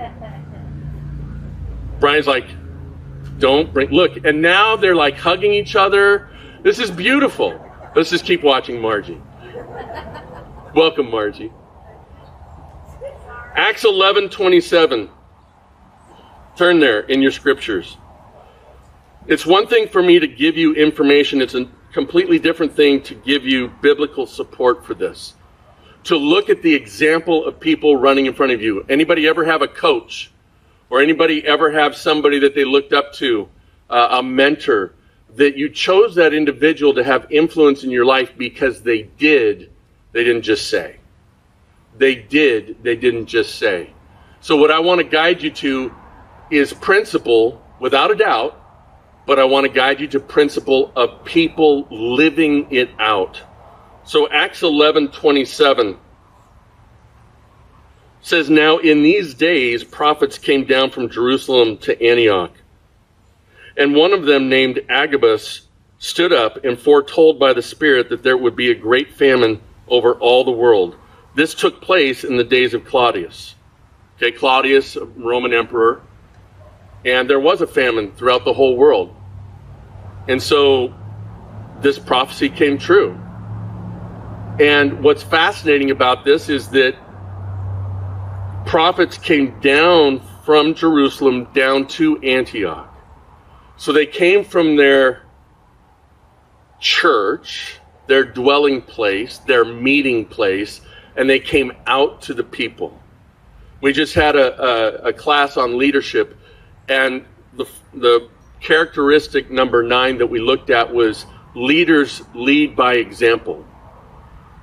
Brian's 1.98 2.28
like, 2.28 2.46
Don't 3.40 3.72
bring, 3.72 3.90
look, 3.90 4.24
and 4.24 4.40
now 4.40 4.76
they're 4.76 4.94
like 4.94 5.16
hugging 5.16 5.52
each 5.52 5.74
other. 5.74 6.30
This 6.62 6.78
is 6.78 6.92
beautiful. 6.92 7.60
Let's 7.96 8.10
just 8.10 8.24
keep 8.24 8.44
watching 8.44 8.80
Margie. 8.80 9.20
Welcome, 10.76 11.10
Margie. 11.10 11.50
Acts 13.56 13.84
11 13.84 14.28
27. 14.28 15.10
Turn 16.56 16.78
there 16.78 17.00
in 17.00 17.20
your 17.20 17.32
scriptures. 17.32 17.96
It's 19.26 19.44
one 19.44 19.66
thing 19.66 19.88
for 19.88 20.04
me 20.04 20.20
to 20.20 20.28
give 20.28 20.56
you 20.56 20.72
information, 20.74 21.42
it's 21.42 21.54
a 21.54 21.68
completely 21.92 22.38
different 22.38 22.76
thing 22.76 23.02
to 23.02 23.16
give 23.16 23.44
you 23.44 23.72
biblical 23.82 24.24
support 24.24 24.86
for 24.86 24.94
this. 24.94 25.34
To 26.04 26.16
look 26.16 26.48
at 26.50 26.62
the 26.62 26.74
example 26.74 27.44
of 27.44 27.60
people 27.60 27.96
running 27.96 28.26
in 28.26 28.34
front 28.34 28.52
of 28.52 28.62
you. 28.62 28.84
Anybody 28.88 29.28
ever 29.28 29.44
have 29.44 29.62
a 29.62 29.68
coach? 29.68 30.30
Or 30.88 31.00
anybody 31.00 31.46
ever 31.46 31.70
have 31.70 31.94
somebody 31.94 32.40
that 32.40 32.54
they 32.54 32.64
looked 32.64 32.92
up 32.92 33.12
to, 33.14 33.48
uh, 33.88 34.08
a 34.18 34.22
mentor, 34.22 34.94
that 35.36 35.56
you 35.56 35.68
chose 35.68 36.14
that 36.16 36.34
individual 36.34 36.94
to 36.94 37.04
have 37.04 37.30
influence 37.30 37.84
in 37.84 37.90
your 37.90 38.04
life 38.04 38.32
because 38.36 38.82
they 38.82 39.02
did, 39.02 39.70
they 40.12 40.24
didn't 40.24 40.42
just 40.42 40.68
say. 40.68 40.96
They 41.96 42.16
did, 42.16 42.82
they 42.82 42.96
didn't 42.96 43.26
just 43.26 43.56
say. 43.56 43.92
So, 44.40 44.56
what 44.56 44.70
I 44.70 44.80
want 44.80 45.00
to 45.00 45.04
guide 45.04 45.42
you 45.42 45.50
to 45.50 45.94
is 46.50 46.72
principle, 46.72 47.62
without 47.78 48.10
a 48.10 48.14
doubt, 48.14 48.56
but 49.26 49.38
I 49.38 49.44
want 49.44 49.66
to 49.66 49.72
guide 49.72 50.00
you 50.00 50.08
to 50.08 50.20
principle 50.20 50.92
of 50.96 51.24
people 51.24 51.86
living 51.90 52.66
it 52.70 52.90
out. 52.98 53.40
So 54.10 54.28
Acts 54.28 54.64
11 54.64 55.12
27 55.12 55.96
says, 58.22 58.50
Now 58.50 58.78
in 58.78 59.04
these 59.04 59.34
days 59.34 59.84
prophets 59.84 60.36
came 60.36 60.64
down 60.64 60.90
from 60.90 61.08
Jerusalem 61.08 61.78
to 61.82 62.02
Antioch. 62.02 62.50
And 63.76 63.94
one 63.94 64.12
of 64.12 64.24
them, 64.24 64.48
named 64.48 64.80
Agabus, 64.88 65.68
stood 66.00 66.32
up 66.32 66.64
and 66.64 66.76
foretold 66.76 67.38
by 67.38 67.52
the 67.52 67.62
Spirit 67.62 68.08
that 68.08 68.24
there 68.24 68.36
would 68.36 68.56
be 68.56 68.72
a 68.72 68.74
great 68.74 69.14
famine 69.14 69.60
over 69.86 70.14
all 70.14 70.42
the 70.42 70.50
world. 70.50 70.96
This 71.36 71.54
took 71.54 71.80
place 71.80 72.24
in 72.24 72.36
the 72.36 72.42
days 72.42 72.74
of 72.74 72.84
Claudius. 72.84 73.54
Okay, 74.16 74.32
Claudius, 74.32 74.96
Roman 75.14 75.54
emperor, 75.54 76.02
and 77.04 77.30
there 77.30 77.38
was 77.38 77.60
a 77.60 77.66
famine 77.68 78.10
throughout 78.16 78.44
the 78.44 78.54
whole 78.54 78.76
world. 78.76 79.14
And 80.26 80.42
so 80.42 80.92
this 81.80 81.96
prophecy 81.96 82.48
came 82.48 82.76
true. 82.76 83.16
And 84.60 85.02
what's 85.02 85.22
fascinating 85.22 85.90
about 85.90 86.22
this 86.22 86.50
is 86.50 86.68
that 86.68 86.94
prophets 88.66 89.16
came 89.16 89.58
down 89.60 90.20
from 90.44 90.74
Jerusalem 90.74 91.48
down 91.54 91.86
to 91.88 92.18
Antioch. 92.18 92.94
So 93.78 93.90
they 93.94 94.04
came 94.04 94.44
from 94.44 94.76
their 94.76 95.22
church, 96.78 97.80
their 98.06 98.22
dwelling 98.22 98.82
place, 98.82 99.38
their 99.38 99.64
meeting 99.64 100.26
place, 100.26 100.82
and 101.16 101.28
they 101.28 101.40
came 101.40 101.72
out 101.86 102.20
to 102.22 102.34
the 102.34 102.44
people. 102.44 103.00
We 103.80 103.94
just 103.94 104.12
had 104.14 104.36
a, 104.36 104.62
a, 104.62 105.08
a 105.08 105.12
class 105.14 105.56
on 105.56 105.78
leadership, 105.78 106.36
and 106.86 107.24
the, 107.54 107.66
the 107.94 108.28
characteristic 108.60 109.50
number 109.50 109.82
nine 109.82 110.18
that 110.18 110.26
we 110.26 110.38
looked 110.38 110.68
at 110.68 110.92
was 110.92 111.24
leaders 111.54 112.20
lead 112.34 112.76
by 112.76 112.96
example. 112.96 113.64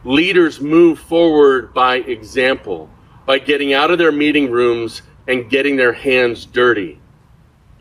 Leaders 0.07 0.61
move 0.61 0.97
forward 0.99 1.73
by 1.73 1.97
example, 1.97 2.89
by 3.25 3.37
getting 3.37 3.73
out 3.73 3.91
of 3.91 3.97
their 3.97 4.13
meeting 4.13 4.49
rooms 4.49 5.01
and 5.27 5.49
getting 5.49 5.75
their 5.75 5.91
hands 5.91 6.45
dirty. 6.45 6.97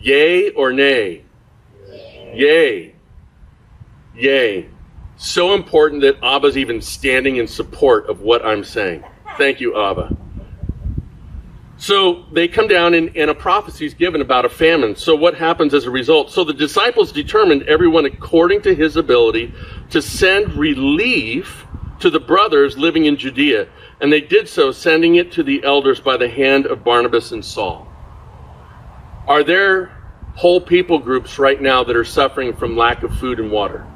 Yay 0.01 0.51
or 0.51 0.73
nay? 0.73 1.23
Yay. 2.35 2.97
Yay. 4.17 4.69
So 5.17 5.55
important 5.55 6.03
that 6.03 6.17
Abba's 6.21 6.59
even 6.59 6.81
standing 6.81 7.37
in 7.37 7.47
support 7.47 8.11
of 8.11 8.23
what 8.23 8.45
I'm 8.45 8.65
saying. 8.65 9.05
Thank 9.39 9.61
you, 9.61 9.81
Abba. 9.81 10.17
So 11.79 12.25
they 12.33 12.49
come 12.49 12.69
down 12.69 12.95
and, 12.95 13.15
and, 13.17 13.31
a 13.31 13.35
prophecy 13.35 13.85
is 13.85 13.93
given 13.93 14.23
about 14.23 14.47
a 14.47 14.49
famine. 14.49 14.97
So 14.97 15.15
what 15.15 15.35
happens 15.35 15.75
as 15.75 15.85
a 15.85 15.91
result? 15.91 16.33
So 16.33 16.43
the 16.43 16.55
disciples 16.55 17.13
determined 17.13 17.65
everyone 17.65 18.07
according 18.07 18.63
to 18.63 18.75
his 18.75 18.97
ability 18.97 19.53
to 19.91 20.01
send 20.01 20.55
relief 20.55 21.66
to 22.01 22.11
the 22.11 22.21
brothers 22.21 22.77
living 22.77 23.07
in 23.07 23.17
Judea. 23.17 23.69
And 24.01 24.13
they 24.13 24.21
did 24.21 24.49
so, 24.49 24.73
sending 24.73 25.17
it 25.17 25.33
to 25.33 25.43
the 25.43 25.65
elders 25.65 26.01
by 26.01 26.17
the 26.17 26.29
hand 26.29 26.67
of 26.67 26.85
Barnabas 26.85 27.33
and 27.33 27.45
Saul. 27.45 27.89
Are 29.27 29.43
there 29.43 29.93
whole 30.35 30.61
people 30.61 30.99
groups 30.99 31.39
right 31.39 31.61
now 31.61 31.83
that 31.85 31.97
are 31.97 32.05
suffering 32.05 32.55
from 32.55 32.77
lack 32.77 33.03
of 33.03 33.17
food 33.19 33.41
and 33.41 33.51
water? 33.51 33.87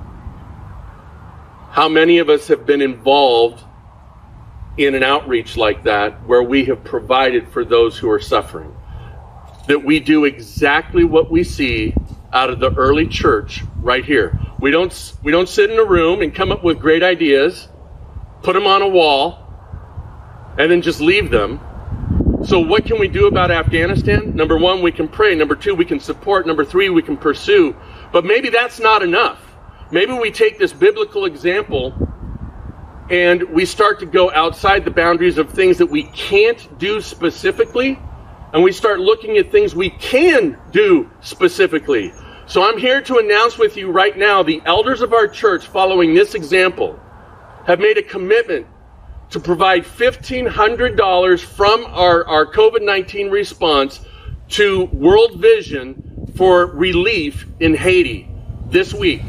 How 1.71 1.89
many 1.89 2.19
of 2.19 2.29
us 2.29 2.49
have 2.49 2.67
been 2.67 2.81
involved 2.83 3.63
in 4.77 4.95
an 4.95 5.03
outreach 5.03 5.57
like 5.57 5.83
that 5.85 6.27
where 6.27 6.43
we 6.43 6.65
have 6.65 6.83
provided 6.85 7.49
for 7.49 7.65
those 7.65 7.99
who 7.99 8.11
are 8.11 8.21
suffering. 8.21 8.75
That 9.69 9.85
we 9.85 10.01
do 10.01 10.25
exactly 10.25 11.05
what 11.05 11.31
we 11.31 11.45
see 11.45 11.95
out 12.33 12.51
of 12.51 12.61
the 12.61 12.73
early 12.75 13.07
church 13.07 13.63
right 13.77 14.05
here. 14.05 14.39
We 14.59 14.71
don't 14.71 15.15
we 15.23 15.33
don't 15.33 15.49
sit 15.49 15.71
in 15.71 15.79
a 15.79 15.85
room 15.85 16.23
and 16.23 16.35
come 16.35 16.53
up 16.53 16.65
with 16.65 16.79
great 16.79 17.03
ideas, 17.03 17.69
put 18.43 18.55
them 18.55 18.67
on 18.67 18.83
a 18.83 18.89
wall, 18.89 19.47
and 20.59 20.71
then 20.71 20.83
just 20.83 21.01
leave 21.01 21.31
them. 21.31 21.61
So 22.45 22.59
what 22.59 22.85
can 22.85 22.99
we 22.99 23.09
do 23.09 23.27
about 23.27 23.51
Afghanistan? 23.51 24.35
Number 24.35 24.57
1, 24.57 24.83
we 24.83 24.93
can 24.93 25.09
pray. 25.09 25.35
Number 25.35 25.55
2, 25.55 25.75
we 25.75 25.85
can 25.85 26.01
support. 26.01 26.47
Number 26.47 26.65
3, 26.65 26.89
we 26.91 27.03
can 27.03 27.17
pursue. 27.17 27.77
But 28.13 28.25
maybe 28.25 28.49
that's 28.49 28.81
not 28.81 29.03
enough. 29.03 29.39
Maybe 29.91 30.13
we 30.13 30.31
take 30.31 30.59
this 30.59 30.73
biblical 30.73 31.27
example 31.27 31.93
and 33.11 33.43
we 33.51 33.65
start 33.65 33.99
to 33.99 34.07
go 34.07 34.31
outside 34.31 34.85
the 34.85 34.91
boundaries 34.91 35.37
of 35.37 35.51
things 35.51 35.77
that 35.79 35.87
we 35.87 36.05
can't 36.05 36.79
do 36.79 37.01
specifically, 37.01 37.99
and 38.53 38.63
we 38.63 38.71
start 38.71 39.01
looking 39.01 39.37
at 39.37 39.51
things 39.51 39.75
we 39.75 39.91
can 39.91 40.57
do 40.71 41.11
specifically. 41.21 42.13
So 42.47 42.63
I'm 42.63 42.79
here 42.79 43.01
to 43.03 43.19
announce 43.19 43.59
with 43.59 43.77
you 43.77 43.91
right 43.91 44.17
now 44.17 44.45
the 44.45 44.63
elders 44.65 45.03
of 45.03 45.13
our 45.13 45.27
church, 45.27 45.67
following 45.67 46.15
this 46.15 46.35
example, 46.35 46.99
have 47.67 47.81
made 47.81 47.99
a 47.99 48.03
commitment 48.03 48.67
to 49.31 49.41
provide 49.41 49.85
$1,500 49.85 51.41
from 51.41 51.85
our, 51.87 52.27
our 52.27 52.47
COVID 52.47 52.85
19 52.85 53.31
response 53.31 54.01
to 54.49 54.85
World 54.87 55.41
Vision 55.41 56.33
for 56.37 56.67
relief 56.67 57.47
in 57.61 57.75
Haiti 57.75 58.29
this 58.67 58.93
week. 58.93 59.23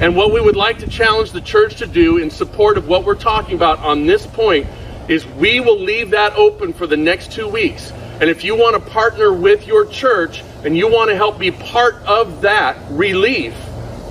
And 0.00 0.16
what 0.16 0.32
we 0.32 0.40
would 0.40 0.56
like 0.56 0.78
to 0.78 0.88
challenge 0.88 1.32
the 1.32 1.42
church 1.42 1.76
to 1.76 1.86
do 1.86 2.18
in 2.18 2.30
support 2.30 2.78
of 2.78 2.88
what 2.88 3.04
we're 3.04 3.14
talking 3.14 3.54
about 3.54 3.80
on 3.80 4.06
this 4.06 4.26
point 4.26 4.66
is 5.08 5.26
we 5.26 5.60
will 5.60 5.78
leave 5.78 6.10
that 6.10 6.32
open 6.34 6.72
for 6.72 6.86
the 6.86 6.96
next 6.96 7.32
two 7.32 7.46
weeks. 7.46 7.92
And 8.20 8.30
if 8.30 8.44
you 8.44 8.54
want 8.54 8.82
to 8.82 8.90
partner 8.90 9.32
with 9.32 9.66
your 9.66 9.86
church 9.86 10.42
and 10.64 10.76
you 10.76 10.88
want 10.88 11.10
to 11.10 11.16
help 11.16 11.38
be 11.38 11.50
part 11.50 11.96
of 12.06 12.42
that 12.42 12.76
relief, 12.90 13.54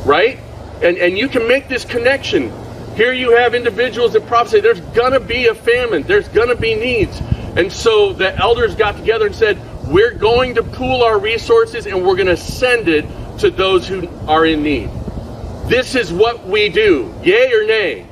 right? 0.06 0.40
And, 0.84 0.98
and 0.98 1.18
you 1.18 1.28
can 1.28 1.48
make 1.48 1.68
this 1.68 1.86
connection. 1.86 2.52
Here 3.00 3.14
you 3.14 3.32
have 3.38 3.56
individuals 3.56 4.12
that 4.12 4.48
say 4.50 4.60
there's 4.60 4.82
going 4.82 5.14
to 5.14 5.22
be 5.22 5.48
a 5.48 5.56
famine, 5.56 6.04
there's 6.04 6.28
going 6.28 6.50
to 6.50 6.56
be 6.56 6.76
needs. 6.76 7.18
And 7.56 7.72
so 7.72 8.12
the 8.12 8.36
elders 8.36 8.76
got 8.76 8.98
together 8.98 9.28
and 9.28 9.34
said, 9.34 9.58
we're 9.88 10.14
going 10.14 10.56
to 10.56 10.64
pool 10.64 11.02
our 11.02 11.18
resources 11.18 11.86
and 11.86 12.06
we're 12.06 12.18
going 12.18 12.28
to 12.28 12.36
send 12.36 12.90
it 12.90 13.06
to 13.38 13.52
those 13.52 13.88
who 13.88 14.06
are 14.28 14.46
in 14.46 14.64
need. 14.64 14.90
This 15.70 15.96
is 15.96 16.12
what 16.12 16.46
we 16.46 16.68
do. 16.68 17.16
Yay 17.24 17.54
or 17.54 17.66
nay? 17.66 18.06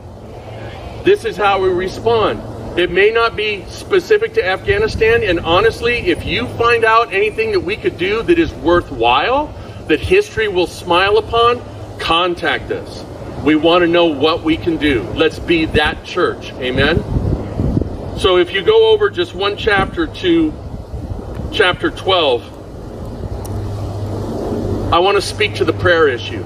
This 1.03 1.25
is 1.25 1.35
how 1.35 1.61
we 1.61 1.67
respond. 1.67 2.79
It 2.79 2.89
may 2.89 3.11
not 3.11 3.35
be 3.35 3.65
specific 3.65 4.35
to 4.35 4.47
Afghanistan, 4.47 5.21
and 5.21 5.41
honestly, 5.41 5.97
if 6.07 6.25
you 6.25 6.47
find 6.55 6.85
out 6.85 7.13
anything 7.13 7.51
that 7.51 7.59
we 7.59 7.75
could 7.75 7.97
do 7.97 8.23
that 8.23 8.39
is 8.39 8.53
worthwhile, 8.53 9.47
that 9.89 9.99
history 9.99 10.47
will 10.47 10.65
smile 10.65 11.17
upon, 11.17 11.61
contact 11.99 12.71
us. 12.71 13.03
We 13.43 13.55
want 13.55 13.83
to 13.83 13.87
know 13.87 14.05
what 14.05 14.43
we 14.43 14.57
can 14.57 14.77
do. 14.77 15.03
Let's 15.13 15.39
be 15.39 15.65
that 15.65 16.03
church. 16.03 16.51
Amen? 16.53 16.97
So 18.19 18.37
if 18.37 18.51
you 18.51 18.63
go 18.63 18.91
over 18.91 19.09
just 19.09 19.35
one 19.35 19.57
chapter 19.57 20.07
to 20.07 20.53
chapter 21.53 21.91
12, 21.91 22.53
I 24.91 24.99
want 24.99 25.15
to 25.17 25.21
speak 25.21 25.55
to 25.55 25.65
the 25.65 25.73
prayer 25.73 26.07
issue 26.07 26.43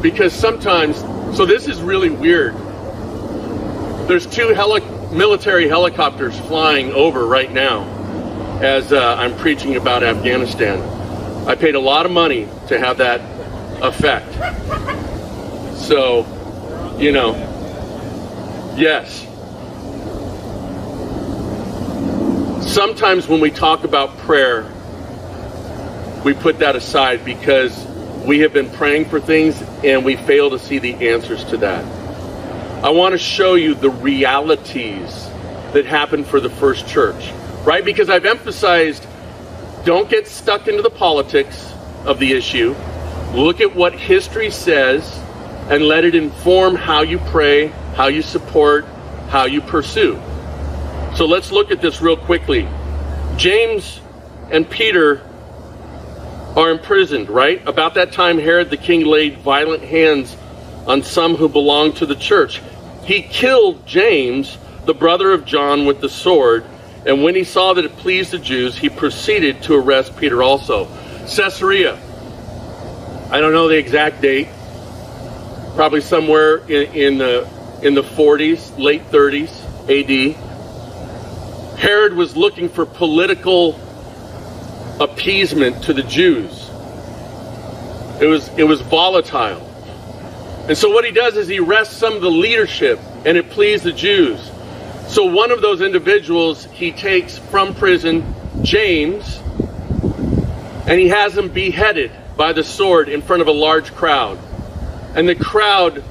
because 0.00 0.32
sometimes, 0.32 0.98
so 1.36 1.46
this 1.46 1.68
is 1.68 1.80
really 1.80 2.10
weird. 2.10 2.54
There's 4.08 4.26
two 4.26 4.48
heli- 4.48 4.80
military 5.14 5.68
helicopters 5.68 6.38
flying 6.40 6.92
over 6.92 7.26
right 7.26 7.52
now 7.52 7.84
as 8.60 8.92
uh, 8.92 9.16
I'm 9.18 9.36
preaching 9.36 9.76
about 9.76 10.02
Afghanistan. 10.02 10.80
I 11.48 11.54
paid 11.54 11.74
a 11.74 11.80
lot 11.80 12.06
of 12.06 12.12
money 12.12 12.48
to 12.68 12.78
have 12.78 12.98
that 12.98 13.20
effect. 13.82 14.34
So, 15.76 16.26
you 16.98 17.12
know, 17.12 17.34
yes. 18.76 19.20
Sometimes 22.72 23.28
when 23.28 23.40
we 23.40 23.50
talk 23.50 23.84
about 23.84 24.16
prayer, 24.18 24.62
we 26.24 26.32
put 26.32 26.60
that 26.60 26.74
aside 26.76 27.24
because 27.24 27.86
we 28.24 28.40
have 28.40 28.52
been 28.52 28.70
praying 28.70 29.04
for 29.06 29.20
things 29.20 29.60
and 29.84 30.04
we 30.04 30.16
fail 30.16 30.50
to 30.50 30.58
see 30.58 30.78
the 30.78 31.10
answers 31.10 31.44
to 31.44 31.58
that. 31.58 31.84
I 32.82 32.90
want 32.90 33.12
to 33.12 33.18
show 33.18 33.54
you 33.54 33.74
the 33.74 33.90
realities 33.90 35.28
that 35.72 35.84
happened 35.84 36.26
for 36.26 36.40
the 36.40 36.50
first 36.50 36.86
church, 36.88 37.30
right? 37.64 37.84
Because 37.84 38.08
I've 38.08 38.24
emphasized 38.24 39.06
don't 39.84 40.08
get 40.08 40.26
stuck 40.26 40.66
into 40.66 40.82
the 40.82 40.90
politics 40.90 41.72
of 42.06 42.18
the 42.18 42.32
issue. 42.32 42.74
Look 43.34 43.60
at 43.60 43.74
what 43.74 43.92
history 43.92 44.50
says 44.50 45.23
and 45.68 45.84
let 45.84 46.04
it 46.04 46.14
inform 46.14 46.74
how 46.74 47.02
you 47.02 47.18
pray, 47.18 47.68
how 47.96 48.08
you 48.08 48.22
support, 48.22 48.84
how 49.28 49.46
you 49.46 49.60
pursue. 49.60 50.20
So 51.16 51.26
let's 51.26 51.52
look 51.52 51.70
at 51.70 51.80
this 51.80 52.00
real 52.00 52.16
quickly. 52.16 52.68
James 53.36 54.00
and 54.50 54.68
Peter 54.68 55.22
are 56.56 56.70
imprisoned, 56.70 57.28
right? 57.30 57.66
About 57.66 57.94
that 57.94 58.12
time, 58.12 58.38
Herod 58.38 58.70
the 58.70 58.76
king 58.76 59.04
laid 59.04 59.38
violent 59.38 59.82
hands 59.82 60.36
on 60.86 61.02
some 61.02 61.34
who 61.34 61.48
belonged 61.48 61.96
to 61.96 62.06
the 62.06 62.14
church. 62.14 62.60
He 63.04 63.22
killed 63.22 63.86
James, 63.86 64.58
the 64.84 64.94
brother 64.94 65.32
of 65.32 65.44
John, 65.44 65.86
with 65.86 66.00
the 66.00 66.08
sword, 66.08 66.64
and 67.06 67.22
when 67.22 67.34
he 67.34 67.44
saw 67.44 67.74
that 67.74 67.84
it 67.84 67.96
pleased 67.96 68.30
the 68.30 68.38
Jews, 68.38 68.76
he 68.76 68.88
proceeded 68.88 69.62
to 69.64 69.74
arrest 69.74 70.16
Peter 70.16 70.42
also. 70.42 70.86
Caesarea. 71.26 71.98
I 73.30 73.40
don't 73.40 73.52
know 73.52 73.68
the 73.68 73.76
exact 73.76 74.20
date. 74.22 74.48
Probably 75.74 76.00
somewhere 76.00 76.58
in, 76.58 76.92
in 76.92 77.18
the 77.18 77.48
in 77.82 77.94
the 77.94 78.02
40s, 78.02 78.78
late 78.78 79.10
30s 79.10 79.50
AD. 79.90 80.36
Herod 81.78 82.14
was 82.14 82.36
looking 82.36 82.68
for 82.68 82.86
political 82.86 83.78
appeasement 85.00 85.84
to 85.84 85.92
the 85.92 86.02
Jews. 86.02 86.70
It 88.20 88.26
was 88.26 88.48
it 88.56 88.64
was 88.64 88.80
volatile. 88.82 89.70
And 90.68 90.78
so 90.78 90.88
what 90.90 91.04
he 91.04 91.10
does 91.10 91.36
is 91.36 91.46
he 91.46 91.58
arrests 91.58 91.96
some 91.96 92.14
of 92.14 92.22
the 92.22 92.30
leadership 92.30 92.98
and 93.26 93.36
it 93.36 93.50
pleased 93.50 93.84
the 93.84 93.92
Jews. 93.92 94.40
So 95.08 95.26
one 95.26 95.50
of 95.50 95.60
those 95.60 95.82
individuals 95.82 96.64
he 96.64 96.92
takes 96.92 97.36
from 97.36 97.74
prison, 97.74 98.34
James, 98.62 99.40
and 100.86 100.98
he 100.98 101.08
has 101.08 101.36
him 101.36 101.48
beheaded 101.50 102.10
by 102.36 102.52
the 102.52 102.64
sword 102.64 103.08
in 103.08 103.20
front 103.20 103.42
of 103.42 103.48
a 103.48 103.52
large 103.52 103.94
crowd. 103.94 104.38
And 105.14 105.28
the 105.28 105.34
crowd 105.34 106.02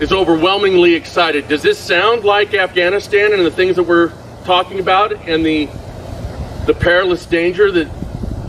is 0.00 0.12
overwhelmingly 0.12 0.94
excited. 0.94 1.48
Does 1.48 1.62
this 1.62 1.78
sound 1.78 2.24
like 2.24 2.52
Afghanistan 2.52 3.32
and 3.32 3.44
the 3.44 3.50
things 3.50 3.76
that 3.76 3.84
we're 3.84 4.12
talking 4.44 4.78
about 4.80 5.12
and 5.26 5.44
the 5.44 5.68
the 6.66 6.74
perilous 6.74 7.24
danger 7.26 7.70
that 7.70 7.88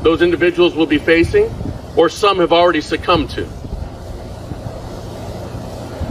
those 0.03 0.21
individuals 0.21 0.75
will 0.75 0.87
be 0.87 0.97
facing 0.97 1.53
or 1.95 2.09
some 2.09 2.39
have 2.39 2.51
already 2.51 2.81
succumbed 2.81 3.29
to? 3.29 3.47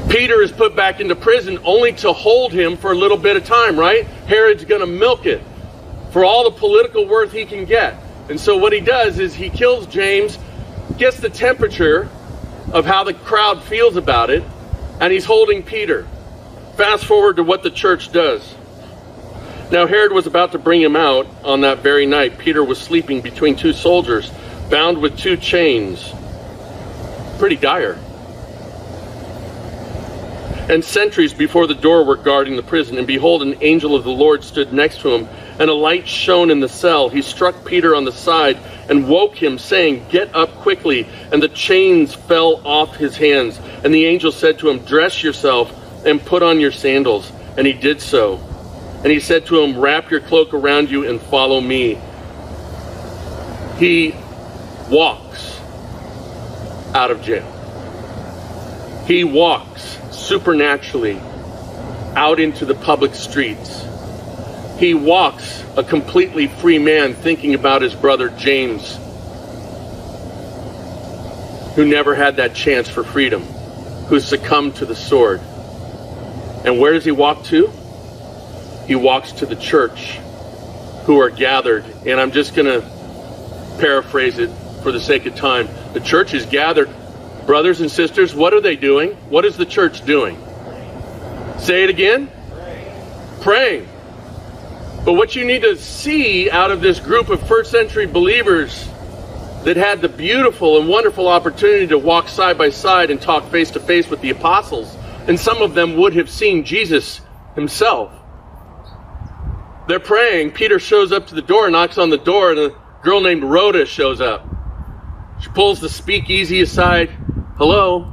Peter 0.09 0.41
is 0.41 0.53
put 0.53 0.75
back 0.75 1.01
into 1.01 1.15
prison 1.15 1.59
only 1.65 1.93
to 1.93 2.13
hold 2.13 2.53
him 2.53 2.77
for 2.77 2.93
a 2.93 2.95
little 2.95 3.19
bit 3.19 3.37
of 3.37 3.45
time, 3.45 3.79
right? 3.79 4.07
Herod's 4.07 4.65
going 4.65 4.81
to 4.81 4.87
milk 4.87 5.27
it 5.27 5.43
for 6.11 6.25
all 6.25 6.45
the 6.45 6.57
political 6.57 7.07
worth 7.07 7.33
he 7.33 7.45
can 7.45 7.65
get. 7.67 8.01
And 8.31 8.41
so 8.41 8.57
what 8.57 8.73
he 8.73 8.81
does 8.81 9.19
is 9.19 9.35
he 9.35 9.51
kills 9.51 9.87
James, 9.87 10.39
gets 10.97 11.19
the 11.21 11.29
temperature 11.29 12.09
of 12.73 12.85
how 12.85 13.05
the 13.05 13.15
crowd 13.15 13.63
feels 13.63 13.97
about 13.97 14.31
it, 14.31 14.43
and 15.01 15.13
he's 15.13 15.25
holding 15.25 15.63
Peter. 15.63 16.07
Fast 16.77 17.05
forward 17.05 17.37
to 17.37 17.43
what 17.43 17.63
the 17.63 17.71
church 17.71 18.13
does. 18.13 18.55
Now 19.71 19.87
Herod 19.87 20.13
was 20.13 20.27
about 20.27 20.53
to 20.53 20.59
bring 20.59 20.81
him 20.81 20.97
out 20.97 21.27
on 21.43 21.63
that 21.63 21.79
very 21.79 22.07
night. 22.07 22.39
Peter 22.39 22.63
was 22.63 22.79
sleeping 22.79 23.21
between 23.21 23.57
two 23.57 23.73
soldiers, 23.73 24.31
bound 24.71 24.99
with 24.99 25.19
two 25.19 25.37
chains. 25.37 26.13
Pretty 27.39 27.57
dire 27.57 27.99
and 30.69 30.85
sentries 30.85 31.33
before 31.33 31.67
the 31.67 31.75
door 31.75 32.05
were 32.05 32.17
guarding 32.17 32.57
the 32.57 32.63
prison. 32.63 32.99
And 32.99 33.07
behold, 33.07 33.43
an 33.43 33.57
angel 33.61 33.95
of 33.95 34.05
the 34.05 34.11
Lord 34.11 34.43
stood 34.43 34.73
next 34.73 35.01
to 35.01 35.15
him, 35.15 35.29
and 35.59 35.71
a 35.71 35.75
light 35.75 36.07
shone 36.07 36.51
in 36.51 36.61
the 36.61 36.69
cell. 36.69 37.09
He 37.09 37.23
struck 37.23 37.65
Peter 37.65 37.95
on 37.95 38.05
the 38.05 38.13
side 38.13 38.59
and 38.89 39.09
woke 39.09 39.35
him, 39.35 39.59
saying, 39.59 40.07
Get 40.11 40.35
up 40.35 40.51
quickly. 40.57 41.09
And 41.33 41.43
the 41.43 41.49
chains 41.49 42.15
fell 42.15 42.67
off 42.67 42.97
his 42.97 43.17
hands. 43.17 43.59
And 43.85 43.95
the 43.95 44.05
angel 44.07 44.33
said 44.33 44.59
to 44.61 44.69
him, 44.69 44.81
Dress 44.81 45.23
yourself 45.23 45.73
and 46.05 46.21
put 46.21 46.43
on 46.43 46.61
your 46.61 46.73
sandals. 46.73 47.33
And 47.57 47.67
he 47.67 47.73
did 47.73 48.01
so. 48.01 48.37
And 49.03 49.13
he 49.13 49.21
said 49.21 49.47
to 49.47 49.63
him, 49.63 49.79
Wrap 49.79 50.11
your 50.11 50.21
cloak 50.21 50.53
around 50.53 50.91
you 50.91 51.09
and 51.09 51.21
follow 51.21 51.61
me. 51.61 51.99
He 53.79 54.15
walks 54.91 55.61
out 56.95 57.11
of 57.11 57.23
jail. 57.23 57.53
He 59.07 59.25
walks 59.25 59.99
supernaturally 60.11 61.21
out 62.17 62.41
into 62.41 62.65
the 62.65 62.75
public 62.75 63.15
streets. 63.15 63.87
He 64.79 64.95
walks 64.95 65.65
a 65.77 65.85
completely 65.85 66.49
free 66.49 66.79
man 66.79 67.15
thinking 67.15 67.55
about 67.55 67.83
his 67.83 67.95
brother 67.95 68.29
James, 68.31 68.97
who 71.75 71.85
never 71.87 72.15
had 72.15 72.37
that 72.37 72.55
chance 72.55 72.89
for 72.89 73.05
freedom, 73.05 73.43
who 74.09 74.21
succumbed 74.21 74.77
to 74.77 74.87
the 74.87 74.97
sword. 74.97 75.41
And 76.65 76.79
where 76.81 76.93
does 76.93 77.05
he 77.05 77.13
walk 77.13 77.45
to? 77.45 77.71
He 78.87 78.95
walks 78.95 79.33
to 79.33 79.47
the 79.47 79.57
church 79.57 80.19
who 81.05 81.21
are 81.21 81.31
gathered. 81.31 81.85
And 82.07 82.21
I'm 82.21 82.33
just 82.33 82.55
going 82.55 82.67
to 82.67 82.87
paraphrase 83.79 84.39
it 84.39 84.51
for 84.83 84.93
the 84.93 85.01
sake 85.01 85.27
of 85.27 85.37
time. 85.37 85.69
The 85.93 86.01
church 86.01 86.35
is 86.35 86.47
gathered 86.47 86.89
Brothers 87.47 87.81
and 87.81 87.89
sisters, 87.89 88.35
what 88.35 88.53
are 88.55 88.61
they 88.61 88.75
doing? 88.75 89.13
What 89.29 89.45
is 89.45 89.57
the 89.57 89.65
church 89.65 90.05
doing? 90.05 90.37
Say 91.59 91.85
it 91.85 91.91
again. 91.91 92.29
Praying. 92.51 93.41
Praying. 93.41 93.89
But 95.07 95.13
what 95.13 95.37
you 95.37 95.45
need 95.45 95.63
to 95.63 95.77
see 95.77 96.51
out 96.51 96.73
of 96.73 96.81
this 96.81 96.99
group 96.99 97.29
of 97.29 97.41
first 97.47 97.71
century 97.71 98.07
believers 98.07 98.89
that 99.63 99.77
had 99.77 100.01
the 100.01 100.09
beautiful 100.09 100.81
and 100.81 100.89
wonderful 100.89 101.29
opportunity 101.29 101.87
to 101.87 101.97
walk 101.97 102.29
side 102.29 102.59
by 102.59 102.71
side 102.71 103.13
and 103.13 103.23
talk 103.23 103.49
face 103.53 103.71
to 103.71 103.81
face 103.81 104.11
with 104.11 104.21
the 104.21 104.31
apostles, 104.31 104.97
and 105.29 105.39
some 105.39 105.63
of 105.63 105.75
them 105.75 105.97
would 105.97 106.17
have 106.17 106.29
seen 106.29 106.65
Jesus 106.65 107.21
himself. 107.55 108.13
They're 109.87 110.01
praying. 110.01 110.51
Peter 110.51 110.81
shows 110.81 111.13
up 111.13 111.29
to 111.29 111.37
the 111.37 111.43
door, 111.43 111.71
knocks 111.71 111.99
on 111.99 112.11
the 112.11 112.19
door, 112.19 112.51
and 112.51 112.59
a 112.59 112.77
girl 113.05 113.21
named 113.21 113.45
Rhoda 113.45 113.87
shows 113.87 114.21
up. 114.21 114.45
She 115.41 115.51
pulls 115.51 115.81
the 115.81 115.89
speakeasy 115.89 116.63
aside, 116.63 117.11
Hello? 117.59 118.13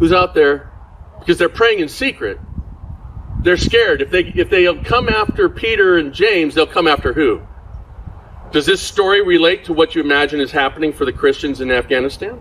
Who's 0.00 0.12
out 0.12 0.34
there? 0.34 0.72
Because 1.20 1.38
they're 1.38 1.48
praying 1.48 1.78
in 1.78 1.88
secret. 1.88 2.40
They're 3.42 3.56
scared. 3.56 4.02
If 4.02 4.10
they 4.10 4.24
if 4.36 4.48
they 4.50 4.72
come 4.84 5.08
after 5.08 5.48
Peter 5.48 5.98
and 5.98 6.12
James, 6.12 6.54
they'll 6.54 6.66
come 6.66 6.86
after 6.86 7.12
who? 7.12 7.42
Does 8.52 8.66
this 8.66 8.80
story 8.80 9.22
relate 9.22 9.64
to 9.64 9.72
what 9.72 9.94
you 9.94 10.02
imagine 10.02 10.40
is 10.40 10.52
happening 10.52 10.92
for 10.92 11.04
the 11.04 11.12
Christians 11.12 11.60
in 11.60 11.70
Afghanistan? 11.70 12.40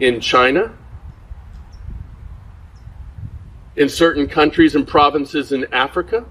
In 0.00 0.20
China? 0.20 0.76
In 3.76 3.88
certain 3.88 4.26
countries 4.26 4.74
and 4.74 4.86
provinces 4.86 5.52
in 5.52 5.72
Africa? 5.72 6.24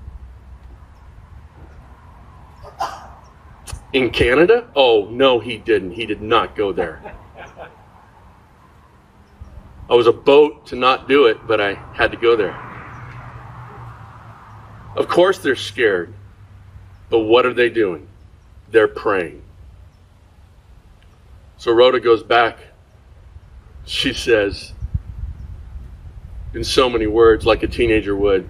In 3.94 4.10
Canada? 4.10 4.70
Oh, 4.76 5.08
no, 5.10 5.40
he 5.40 5.58
didn't. 5.58 5.92
He 5.92 6.06
did 6.06 6.22
not 6.22 6.58
go 6.58 6.74
there. 6.74 7.02
I 9.90 9.96
was 9.96 10.08
a 10.08 10.12
boat 10.12 10.66
to 10.68 10.76
not 10.76 11.08
do 11.08 11.26
it, 11.28 11.38
but 11.48 11.62
I 11.62 11.76
had 11.94 12.12
to 12.12 12.18
go 12.18 12.36
there. 12.36 12.77
Of 14.98 15.08
course, 15.08 15.38
they're 15.38 15.56
scared. 15.56 16.12
But 17.10 17.20
what 17.20 17.46
are 17.46 17.54
they 17.54 17.70
doing? 17.70 18.08
They're 18.72 18.88
praying. 18.88 19.44
So 21.58 21.72
Rhoda 21.72 22.00
goes 22.00 22.24
back. 22.24 22.58
She 23.86 24.12
says, 24.12 24.74
in 26.54 26.64
so 26.64 26.90
many 26.90 27.08
words, 27.08 27.46
like 27.46 27.64
a 27.64 27.68
teenager 27.68 28.16
would, 28.16 28.50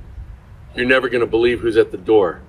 You're 0.76 0.86
never 0.86 1.10
going 1.10 1.22
to 1.22 1.28
believe 1.28 1.60
who's 1.60 1.78
at 1.78 1.92
the 1.92 1.98
door. 1.98 2.42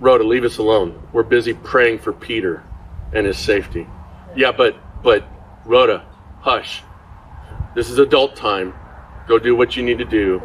Rhoda, 0.00 0.24
leave 0.24 0.44
us 0.44 0.58
alone. 0.58 1.00
We're 1.12 1.22
busy 1.22 1.54
praying 1.54 2.00
for 2.00 2.12
Peter 2.12 2.64
and 3.12 3.26
his 3.26 3.38
safety. 3.38 3.86
Yeah, 4.34 4.50
but, 4.50 4.74
but, 5.02 5.24
Rhoda, 5.64 6.06
hush. 6.40 6.82
This 7.74 7.90
is 7.90 7.98
adult 7.98 8.34
time. 8.36 8.74
Go 9.28 9.38
do 9.38 9.54
what 9.54 9.76
you 9.76 9.82
need 9.82 9.98
to 9.98 10.04
do, 10.04 10.42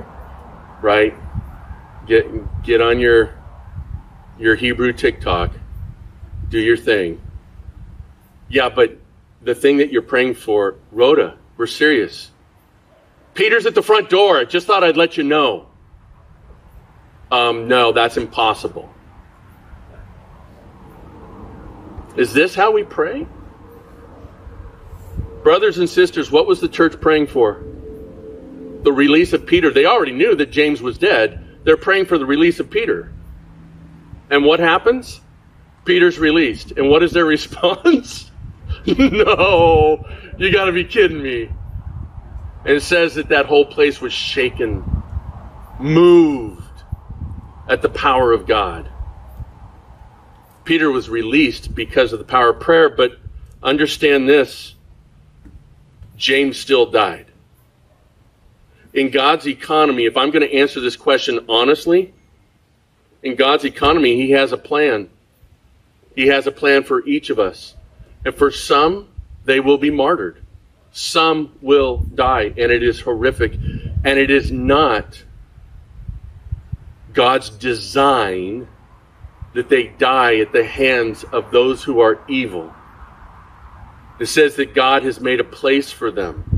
right? 0.82 1.16
Get 2.08 2.64
get 2.64 2.82
on 2.82 3.00
your 3.00 3.34
your 4.38 4.56
Hebrew 4.56 4.94
TikTok. 4.94 5.52
Do 6.50 6.60
your 6.60 6.78
thing. 6.78 7.22
Yeah, 8.50 8.70
but 8.70 8.98
the 9.42 9.56
thing 9.56 9.78
that 9.78 9.92
you're 9.92 10.02
praying 10.02 10.36
for, 10.36 10.76
Rhoda, 10.92 11.38
we're 11.58 11.68
serious. 11.68 12.32
Peter's 13.34 13.66
at 13.66 13.76
the 13.76 13.82
front 13.82 14.10
door. 14.10 14.38
I 14.38 14.46
just 14.46 14.68
thought 14.68 14.84
I'd 14.84 14.98
let 14.98 15.18
you 15.18 15.24
know. 15.24 15.68
Um, 17.32 17.68
no, 17.68 17.92
that's 17.92 18.18
impossible. 18.18 18.90
Is 22.16 22.34
this 22.34 22.56
how 22.56 22.72
we 22.72 22.84
pray? 22.84 23.28
Brothers 25.44 25.78
and 25.80 25.90
sisters, 25.90 26.32
what 26.32 26.48
was 26.48 26.62
the 26.62 26.70
church 26.70 27.00
praying 27.02 27.28
for? 27.28 27.62
The 28.84 28.92
release 28.92 29.34
of 29.34 29.46
Peter. 29.46 29.70
They 29.70 29.86
already 29.86 30.14
knew 30.14 30.36
that 30.36 30.52
James 30.52 30.82
was 30.82 30.98
dead. 30.98 31.45
They're 31.66 31.78
praying 31.78 32.06
for 32.06 32.18
the 32.18 32.26
release 32.26 32.60
of 32.62 32.70
Peter. 32.70 33.12
And 34.30 34.46
what 34.46 34.60
happens? 34.60 35.20
Peter's 35.84 36.18
released. 36.18 36.72
And 36.72 36.90
what 36.90 37.04
is 37.04 37.12
their 37.12 37.26
response? 37.38 38.32
no, 38.86 40.06
you 40.38 40.52
got 40.52 40.66
to 40.66 40.72
be 40.72 40.86
kidding 40.86 41.22
me. 41.22 41.50
And 42.66 42.74
it 42.74 42.82
says 42.82 43.16
that 43.16 43.30
that 43.30 43.48
whole 43.48 43.66
place 43.66 44.00
was 44.00 44.14
shaken, 44.14 44.84
moved 45.80 46.62
at 47.68 47.82
the 47.82 47.90
power 47.90 48.32
of 48.32 48.48
God. 48.48 48.90
Peter 50.64 50.90
was 50.92 51.10
released 51.10 51.76
because 51.76 52.14
of 52.14 52.20
the 52.20 52.26
power 52.26 52.50
of 52.50 52.60
prayer, 52.60 52.90
but 52.90 53.20
understand 53.62 54.28
this 54.28 54.76
James 56.18 56.58
still 56.58 56.90
died. 56.90 57.28
In 58.96 59.10
God's 59.10 59.46
economy, 59.46 60.06
if 60.06 60.16
I'm 60.16 60.32
going 60.32 60.48
to 60.48 60.56
answer 60.56 60.80
this 60.80 60.96
question 60.96 61.46
honestly, 61.50 62.14
in 63.22 63.36
God's 63.36 63.66
economy, 63.66 64.16
He 64.16 64.32
has 64.32 64.54
a 64.54 64.58
plan. 64.58 65.10
He 66.16 66.28
has 66.28 66.48
a 66.48 66.52
plan 66.52 66.84
for 66.84 67.06
each 67.06 67.30
of 67.30 67.38
us. 67.38 67.76
And 68.24 68.34
for 68.34 68.52
some, 68.52 69.10
they 69.44 69.60
will 69.60 69.78
be 69.78 69.92
martyred. 69.92 70.42
Some 70.94 71.52
will 71.62 71.98
die, 71.98 72.54
and 72.58 72.72
it 72.72 72.82
is 72.82 73.02
horrific. 73.02 73.54
And 73.54 74.18
it 74.18 74.32
is 74.32 74.50
not 74.50 75.22
God's 77.12 77.50
design 77.50 78.66
that 79.54 79.68
they 79.68 79.88
die 79.88 80.38
at 80.38 80.54
the 80.54 80.64
hands 80.64 81.26
of 81.26 81.52
those 81.52 81.84
who 81.84 82.00
are 82.00 82.22
evil. 82.30 82.74
It 84.22 84.28
says 84.28 84.56
that 84.56 84.74
God 84.74 85.04
has 85.04 85.20
made 85.20 85.42
a 85.42 85.46
place 85.46 85.92
for 85.92 86.12
them. 86.12 86.55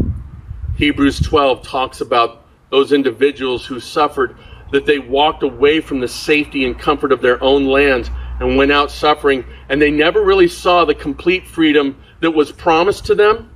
Hebrews 0.77 1.19
12 1.19 1.63
talks 1.63 2.01
about 2.01 2.45
those 2.69 2.91
individuals 2.91 3.65
who 3.65 3.79
suffered, 3.79 4.37
that 4.71 4.85
they 4.85 4.99
walked 4.99 5.43
away 5.43 5.81
from 5.81 5.99
the 5.99 6.07
safety 6.07 6.65
and 6.65 6.77
comfort 6.77 7.11
of 7.11 7.21
their 7.21 7.41
own 7.43 7.65
lands 7.65 8.09
and 8.39 8.57
went 8.57 8.71
out 8.71 8.91
suffering, 8.91 9.43
and 9.69 9.81
they 9.81 9.89
never 9.89 10.23
really 10.23 10.47
saw 10.47 10.85
the 10.85 10.93
complete 10.93 11.47
freedom 11.47 11.97
that 12.19 12.31
was 12.31 12.51
promised 12.51 13.05
to 13.05 13.15
them. 13.15 13.49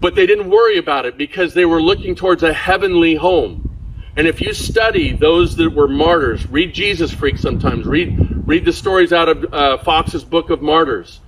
But 0.00 0.16
they 0.16 0.26
didn't 0.26 0.50
worry 0.50 0.78
about 0.78 1.06
it 1.06 1.16
because 1.16 1.54
they 1.54 1.64
were 1.64 1.80
looking 1.80 2.14
towards 2.14 2.42
a 2.42 2.52
heavenly 2.52 3.14
home. 3.14 3.70
And 4.16 4.26
if 4.26 4.40
you 4.40 4.52
study 4.52 5.12
those 5.12 5.56
that 5.56 5.70
were 5.70 5.88
martyrs, 5.88 6.46
read 6.48 6.74
Jesus 6.74 7.12
Freak 7.12 7.38
sometimes, 7.38 7.86
read, 7.86 8.46
read 8.46 8.64
the 8.64 8.72
stories 8.72 9.12
out 9.12 9.28
of 9.28 9.52
uh, 9.52 9.78
Foxe's 9.78 10.24
Book 10.24 10.50
of 10.50 10.62
Martyrs. 10.62 11.20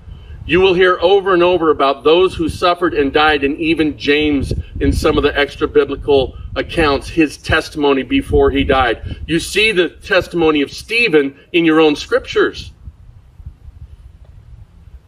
You 0.46 0.60
will 0.60 0.74
hear 0.74 0.96
over 1.00 1.34
and 1.34 1.42
over 1.42 1.70
about 1.70 2.04
those 2.04 2.34
who 2.34 2.48
suffered 2.48 2.94
and 2.94 3.12
died, 3.12 3.42
and 3.42 3.58
even 3.58 3.98
James 3.98 4.52
in 4.80 4.92
some 4.92 5.16
of 5.16 5.22
the 5.22 5.38
extra 5.38 5.66
biblical 5.66 6.36
accounts, 6.54 7.08
his 7.08 7.36
testimony 7.36 8.02
before 8.02 8.50
he 8.50 8.64
died. 8.64 9.18
You 9.26 9.40
see 9.40 9.72
the 9.72 9.88
testimony 9.88 10.62
of 10.62 10.70
Stephen 10.70 11.38
in 11.52 11.64
your 11.64 11.80
own 11.80 11.96
scriptures. 11.96 12.72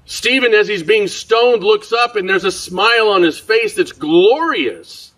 Stephen, 0.04 0.54
as 0.54 0.66
he's 0.66 0.83
being 0.83 1.07
stoned, 1.07 1.62
looks 1.62 1.92
up 1.92 2.16
and 2.16 2.28
there's 2.28 2.44
a 2.44 2.50
smile 2.50 3.09
on 3.09 3.22
his 3.22 3.38
face 3.38 3.74
that's 3.74 3.92
glorious. 3.92 5.12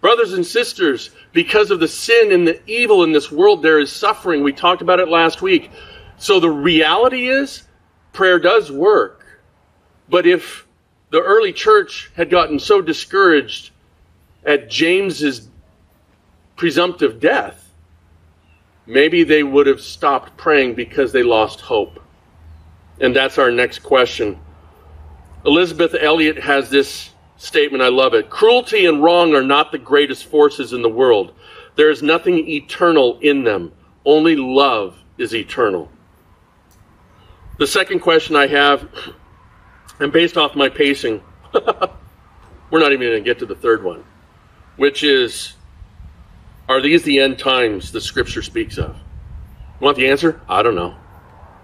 Brothers 0.00 0.32
and 0.32 0.44
sisters, 0.44 1.10
because 1.32 1.70
of 1.70 1.78
the 1.78 1.88
sin 1.88 2.32
and 2.32 2.46
the 2.46 2.60
evil 2.68 3.04
in 3.04 3.12
this 3.12 3.30
world, 3.30 3.62
there 3.62 3.78
is 3.78 3.92
suffering. 3.92 4.42
We 4.42 4.52
talked 4.52 4.82
about 4.82 5.00
it 5.00 5.08
last 5.08 5.40
week. 5.40 5.70
So 6.18 6.40
the 6.40 6.50
reality 6.50 7.28
is, 7.28 7.62
prayer 8.12 8.38
does 8.38 8.72
work. 8.72 9.24
But 10.08 10.26
if 10.26 10.65
the 11.16 11.22
early 11.22 11.50
church 11.50 12.10
had 12.14 12.28
gotten 12.28 12.58
so 12.58 12.82
discouraged 12.82 13.70
at 14.44 14.68
James's 14.68 15.48
presumptive 16.56 17.20
death, 17.20 17.72
maybe 18.84 19.24
they 19.24 19.42
would 19.42 19.66
have 19.66 19.80
stopped 19.80 20.36
praying 20.36 20.74
because 20.74 21.12
they 21.12 21.22
lost 21.22 21.62
hope. 21.62 22.02
And 23.00 23.16
that's 23.16 23.38
our 23.38 23.50
next 23.50 23.78
question. 23.78 24.38
Elisabeth 25.46 25.96
Elliot 25.98 26.36
has 26.36 26.68
this 26.68 27.12
statement, 27.38 27.82
I 27.82 27.88
love 27.88 28.12
it. 28.12 28.28
Cruelty 28.28 28.84
and 28.84 29.02
wrong 29.02 29.34
are 29.34 29.42
not 29.42 29.72
the 29.72 29.78
greatest 29.78 30.26
forces 30.26 30.74
in 30.74 30.82
the 30.82 30.90
world. 30.90 31.32
There 31.76 31.88
is 31.88 32.02
nothing 32.02 32.46
eternal 32.46 33.18
in 33.20 33.42
them. 33.42 33.72
Only 34.04 34.36
love 34.36 35.02
is 35.16 35.34
eternal. 35.34 35.90
The 37.58 37.66
second 37.66 38.00
question 38.00 38.36
I 38.36 38.48
have, 38.48 38.86
and 40.00 40.12
based 40.12 40.36
off 40.36 40.54
my 40.54 40.68
pacing, 40.68 41.22
we're 42.70 42.80
not 42.80 42.92
even 42.92 43.08
going 43.08 43.12
to 43.12 43.20
get 43.20 43.38
to 43.40 43.46
the 43.46 43.54
third 43.54 43.82
one, 43.82 44.04
which 44.76 45.02
is 45.02 45.54
Are 46.68 46.80
these 46.80 47.02
the 47.02 47.20
end 47.20 47.38
times 47.38 47.92
the 47.92 48.00
scripture 48.00 48.42
speaks 48.42 48.78
of? 48.78 48.96
You 49.80 49.84
want 49.84 49.96
the 49.96 50.08
answer? 50.08 50.40
I 50.48 50.62
don't 50.62 50.74
know. 50.74 50.96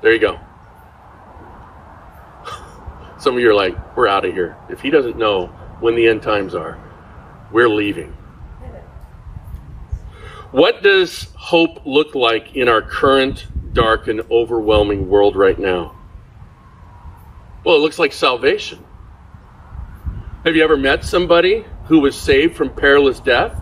There 0.01 0.13
you 0.13 0.19
go. 0.19 0.39
Some 3.19 3.35
of 3.35 3.41
you 3.41 3.51
are 3.51 3.55
like, 3.55 3.97
We're 3.97 4.09
out 4.09 4.25
of 4.25 4.33
here. 4.33 4.57
If 4.69 4.81
he 4.81 4.91
doesn't 4.91 5.17
know 5.17 5.47
when 5.81 5.95
the 5.97 6.07
end 6.07 6.23
times 6.23 6.55
are, 6.55 6.79
we're 7.51 7.69
leaving. 7.69 8.17
What 10.53 10.83
does 10.83 11.29
hope 11.35 11.87
look 11.87 12.15
like 12.15 12.55
in 12.55 12.69
our 12.69 12.83
current 12.83 13.47
dark 13.73 14.07
and 14.07 14.21
overwhelming 14.31 15.09
world 15.09 15.35
right 15.35 15.59
now? 15.59 15.97
Well, 17.65 17.77
it 17.77 17.81
looks 17.81 17.99
like 17.99 18.13
salvation. 18.13 18.85
Have 20.45 20.57
you 20.57 20.65
ever 20.65 20.77
met 20.77 21.05
somebody 21.05 21.65
who 21.85 22.01
was 22.01 22.19
saved 22.19 22.57
from 22.57 22.71
perilous 22.71 23.21
death? 23.21 23.61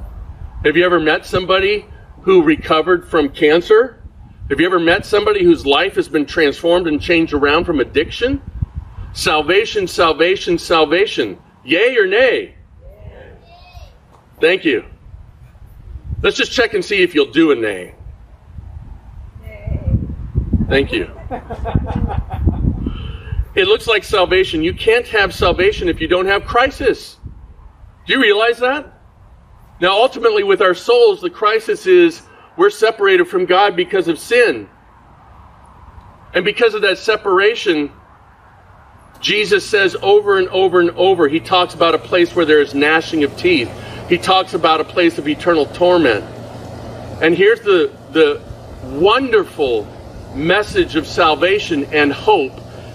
Have 0.64 0.76
you 0.76 0.84
ever 0.84 0.98
met 0.98 1.26
somebody 1.26 1.86
who 2.22 2.42
recovered 2.42 3.06
from 3.08 3.28
cancer? 3.28 4.02
Have 4.48 4.58
you 4.60 4.66
ever 4.66 4.80
met 4.80 5.04
somebody 5.04 5.44
whose 5.44 5.66
life 5.66 5.94
has 5.96 6.08
been 6.08 6.24
transformed 6.24 6.86
and 6.86 7.00
changed 7.00 7.34
around 7.34 7.64
from 7.64 7.80
addiction? 7.80 8.40
Salvation, 9.12 9.86
salvation, 9.86 10.56
salvation. 10.56 11.38
Yay 11.64 11.96
or 11.96 12.06
nay? 12.06 12.54
Thank 14.40 14.64
you. 14.64 14.84
Let's 16.22 16.36
just 16.36 16.52
check 16.52 16.72
and 16.74 16.84
see 16.84 17.02
if 17.02 17.14
you'll 17.14 17.30
do 17.30 17.50
a 17.52 17.54
nay. 17.54 17.94
Thank 20.68 20.92
you. 20.92 21.10
It 23.54 23.66
looks 23.66 23.86
like 23.86 24.04
salvation. 24.04 24.62
You 24.62 24.74
can't 24.74 25.06
have 25.08 25.34
salvation 25.34 25.88
if 25.88 26.00
you 26.00 26.06
don't 26.06 26.26
have 26.26 26.44
crisis. 26.44 27.16
Do 28.06 28.12
you 28.12 28.20
realize 28.20 28.58
that? 28.58 29.00
Now, 29.80 29.92
ultimately, 29.92 30.44
with 30.44 30.60
our 30.60 30.74
souls, 30.74 31.20
the 31.20 31.30
crisis 31.30 31.86
is 31.86 32.22
we're 32.56 32.70
separated 32.70 33.26
from 33.26 33.46
God 33.46 33.74
because 33.74 34.08
of 34.08 34.18
sin. 34.18 34.68
And 36.34 36.44
because 36.44 36.74
of 36.74 36.82
that 36.82 36.98
separation, 36.98 37.90
Jesus 39.20 39.68
says 39.68 39.96
over 40.00 40.38
and 40.38 40.48
over 40.48 40.80
and 40.80 40.90
over, 40.90 41.26
he 41.28 41.40
talks 41.40 41.74
about 41.74 41.94
a 41.94 41.98
place 41.98 42.34
where 42.34 42.44
there 42.44 42.60
is 42.60 42.74
gnashing 42.74 43.24
of 43.24 43.36
teeth. 43.36 43.70
He 44.08 44.18
talks 44.18 44.54
about 44.54 44.80
a 44.80 44.84
place 44.84 45.18
of 45.18 45.26
eternal 45.26 45.66
torment. 45.66 46.24
And 47.22 47.34
here's 47.34 47.60
the, 47.60 47.96
the 48.12 48.42
wonderful 48.84 49.86
message 50.34 50.94
of 50.96 51.06
salvation 51.06 51.84
and 51.86 52.12
hope 52.12 52.52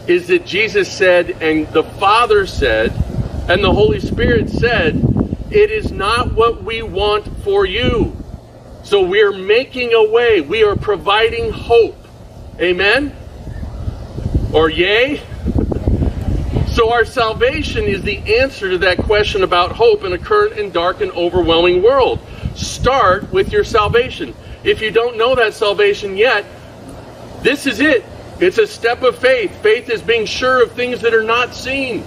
is 0.07 0.27
that 0.27 0.45
Jesus 0.45 0.91
said, 0.91 1.31
and 1.41 1.67
the 1.73 1.83
Father 1.83 2.45
said, 2.45 2.91
and 3.49 3.63
the 3.63 3.73
Holy 3.73 3.99
Spirit 3.99 4.49
said, 4.49 4.95
it 5.51 5.71
is 5.71 5.91
not 5.91 6.33
what 6.33 6.63
we 6.63 6.81
want 6.81 7.25
for 7.43 7.65
you. 7.65 8.15
So 8.83 9.03
we're 9.03 9.31
making 9.31 9.93
a 9.93 10.11
way. 10.11 10.41
We 10.41 10.63
are 10.63 10.75
providing 10.75 11.51
hope. 11.51 11.97
Amen? 12.59 13.15
Or 14.53 14.69
yay? 14.69 15.21
So 16.67 16.91
our 16.91 17.05
salvation 17.05 17.85
is 17.85 18.01
the 18.01 18.17
answer 18.39 18.69
to 18.69 18.77
that 18.79 18.97
question 18.97 19.43
about 19.43 19.71
hope 19.71 20.03
in 20.03 20.13
a 20.13 20.17
current 20.17 20.59
and 20.59 20.73
dark 20.73 21.01
and 21.01 21.11
overwhelming 21.11 21.81
world. 21.81 22.19
Start 22.55 23.31
with 23.31 23.51
your 23.51 23.63
salvation. 23.63 24.35
If 24.63 24.81
you 24.81 24.91
don't 24.91 25.17
know 25.17 25.35
that 25.35 25.53
salvation 25.53 26.17
yet, 26.17 26.45
this 27.41 27.65
is 27.65 27.79
it. 27.79 28.03
It's 28.39 28.57
a 28.57 28.67
step 28.67 29.01
of 29.01 29.17
faith. 29.17 29.55
Faith 29.61 29.89
is 29.89 30.01
being 30.01 30.25
sure 30.25 30.61
of 30.61 30.73
things 30.73 31.01
that 31.01 31.13
are 31.13 31.23
not 31.23 31.55
seen. 31.55 32.03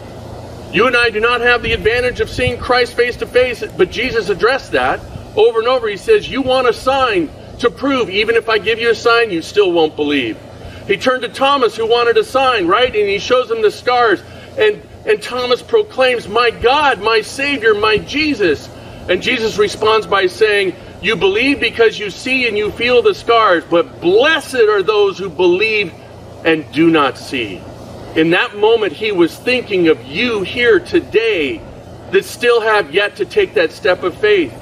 You 0.73 0.87
and 0.87 0.97
I 0.97 1.09
do 1.11 1.21
not 1.21 1.41
have 1.41 1.63
the 1.63 1.73
advantage 1.73 2.21
of 2.21 2.29
seeing 2.29 2.59
Christ 2.59 2.93
face 2.95 3.17
to 3.17 3.27
face, 3.27 3.65
but 3.77 3.91
Jesus 3.91 4.29
addressed 4.29 4.73
that 4.73 5.01
over 5.37 5.61
and 5.61 5.69
over. 5.69 5.89
He 5.89 5.97
says, 5.97 6.29
You 6.29 6.43
want 6.43 6.69
a 6.69 6.73
sign 6.73 7.31
to 7.61 7.71
prove, 7.71 8.11
even 8.11 8.37
if 8.37 8.49
I 8.49 8.59
give 8.59 8.79
you 8.79 8.91
a 8.91 8.95
sign, 8.95 9.31
you 9.31 9.41
still 9.41 9.73
won't 9.73 9.97
believe. 9.97 10.39
He 10.87 10.97
turned 10.97 11.23
to 11.23 11.29
Thomas, 11.29 11.77
who 11.77 11.87
wanted 11.87 12.19
a 12.19 12.25
sign, 12.25 12.67
right? 12.67 12.95
And 12.95 13.09
he 13.09 13.19
shows 13.19 13.51
him 13.51 13.63
the 13.63 13.71
scars. 13.71 14.21
And, 14.59 14.83
and 15.07 15.23
Thomas 15.23 15.63
proclaims, 15.63 16.29
My 16.29 16.51
God, 16.51 17.01
my 17.01 17.23
Savior, 17.23 17.75
my 17.75 17.99
Jesus. 17.99 18.69
And 19.09 19.23
Jesus 19.23 19.57
responds 19.57 20.07
by 20.07 20.27
saying, 20.27 20.75
you 21.01 21.15
believe 21.15 21.61
because 21.61 21.97
you 21.99 22.11
see 22.11 22.49
and 22.49 22.59
you 22.59 22.73
feel 22.73 23.03
the 23.03 23.15
scars, 23.15 23.63
but 23.71 24.01
blessed 24.01 24.57
are 24.57 24.83
those 24.83 25.17
who 25.17 25.31
believe 25.31 25.93
and 26.45 26.71
do 26.73 26.91
not 26.91 27.19
see. 27.19 27.61
In 28.17 28.31
that 28.31 28.57
moment, 28.57 28.93
he 28.93 29.13
was 29.13 29.37
thinking 29.37 29.89
of 29.89 30.05
you 30.05 30.43
here 30.43 30.81
today 30.81 31.61
that 32.11 32.25
still 32.25 32.61
have 32.61 32.95
yet 32.95 33.17
to 33.17 33.25
take 33.25 33.55
that 33.55 33.71
step 33.71 34.03
of 34.03 34.17
faith. 34.17 34.55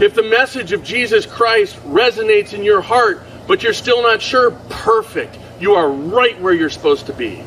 If 0.00 0.14
the 0.14 0.22
message 0.22 0.72
of 0.72 0.82
Jesus 0.82 1.26
Christ 1.26 1.76
resonates 1.84 2.52
in 2.52 2.64
your 2.64 2.80
heart, 2.80 3.22
but 3.46 3.62
you're 3.62 3.72
still 3.72 4.02
not 4.02 4.20
sure, 4.20 4.50
perfect. 4.68 5.38
You 5.60 5.74
are 5.74 5.88
right 5.88 6.40
where 6.40 6.52
you're 6.52 6.70
supposed 6.70 7.06
to 7.06 7.12
be. 7.12 7.42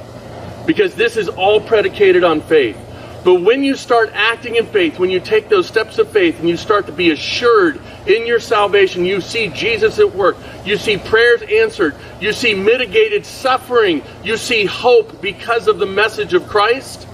Because 0.66 0.96
this 0.96 1.18
is 1.18 1.30
all 1.30 1.60
predicated 1.60 2.24
on 2.24 2.42
faith. 2.42 2.78
But 3.24 3.42
when 3.42 3.64
you 3.64 3.76
start 3.76 4.12
acting 4.14 4.56
in 4.56 4.66
faith, 4.66 4.98
when 4.98 5.10
you 5.10 5.20
take 5.20 5.50
those 5.50 5.68
steps 5.68 5.98
of 5.98 6.10
faith 6.10 6.40
and 6.40 6.48
you 6.48 6.56
start 6.56 6.86
to 6.86 6.94
be 6.94 7.12
assured 7.12 7.82
in 8.08 8.26
your 8.26 8.40
salvation, 8.40 9.06
you 9.06 9.20
see 9.20 9.50
Jesus 9.50 10.00
at 10.00 10.16
work, 10.16 10.38
you 10.64 10.78
see 10.78 10.98
prayers 10.98 11.42
answered, 11.42 11.96
you 12.22 12.32
see 12.32 12.54
mitigated 12.54 13.26
suffering, 13.26 14.04
you 14.24 14.38
see 14.38 14.66
hope 14.66 15.22
because 15.22 15.68
of 15.68 15.80
the 15.80 15.86
message 15.86 16.34
of 16.34 16.48
Christ, 16.48 17.08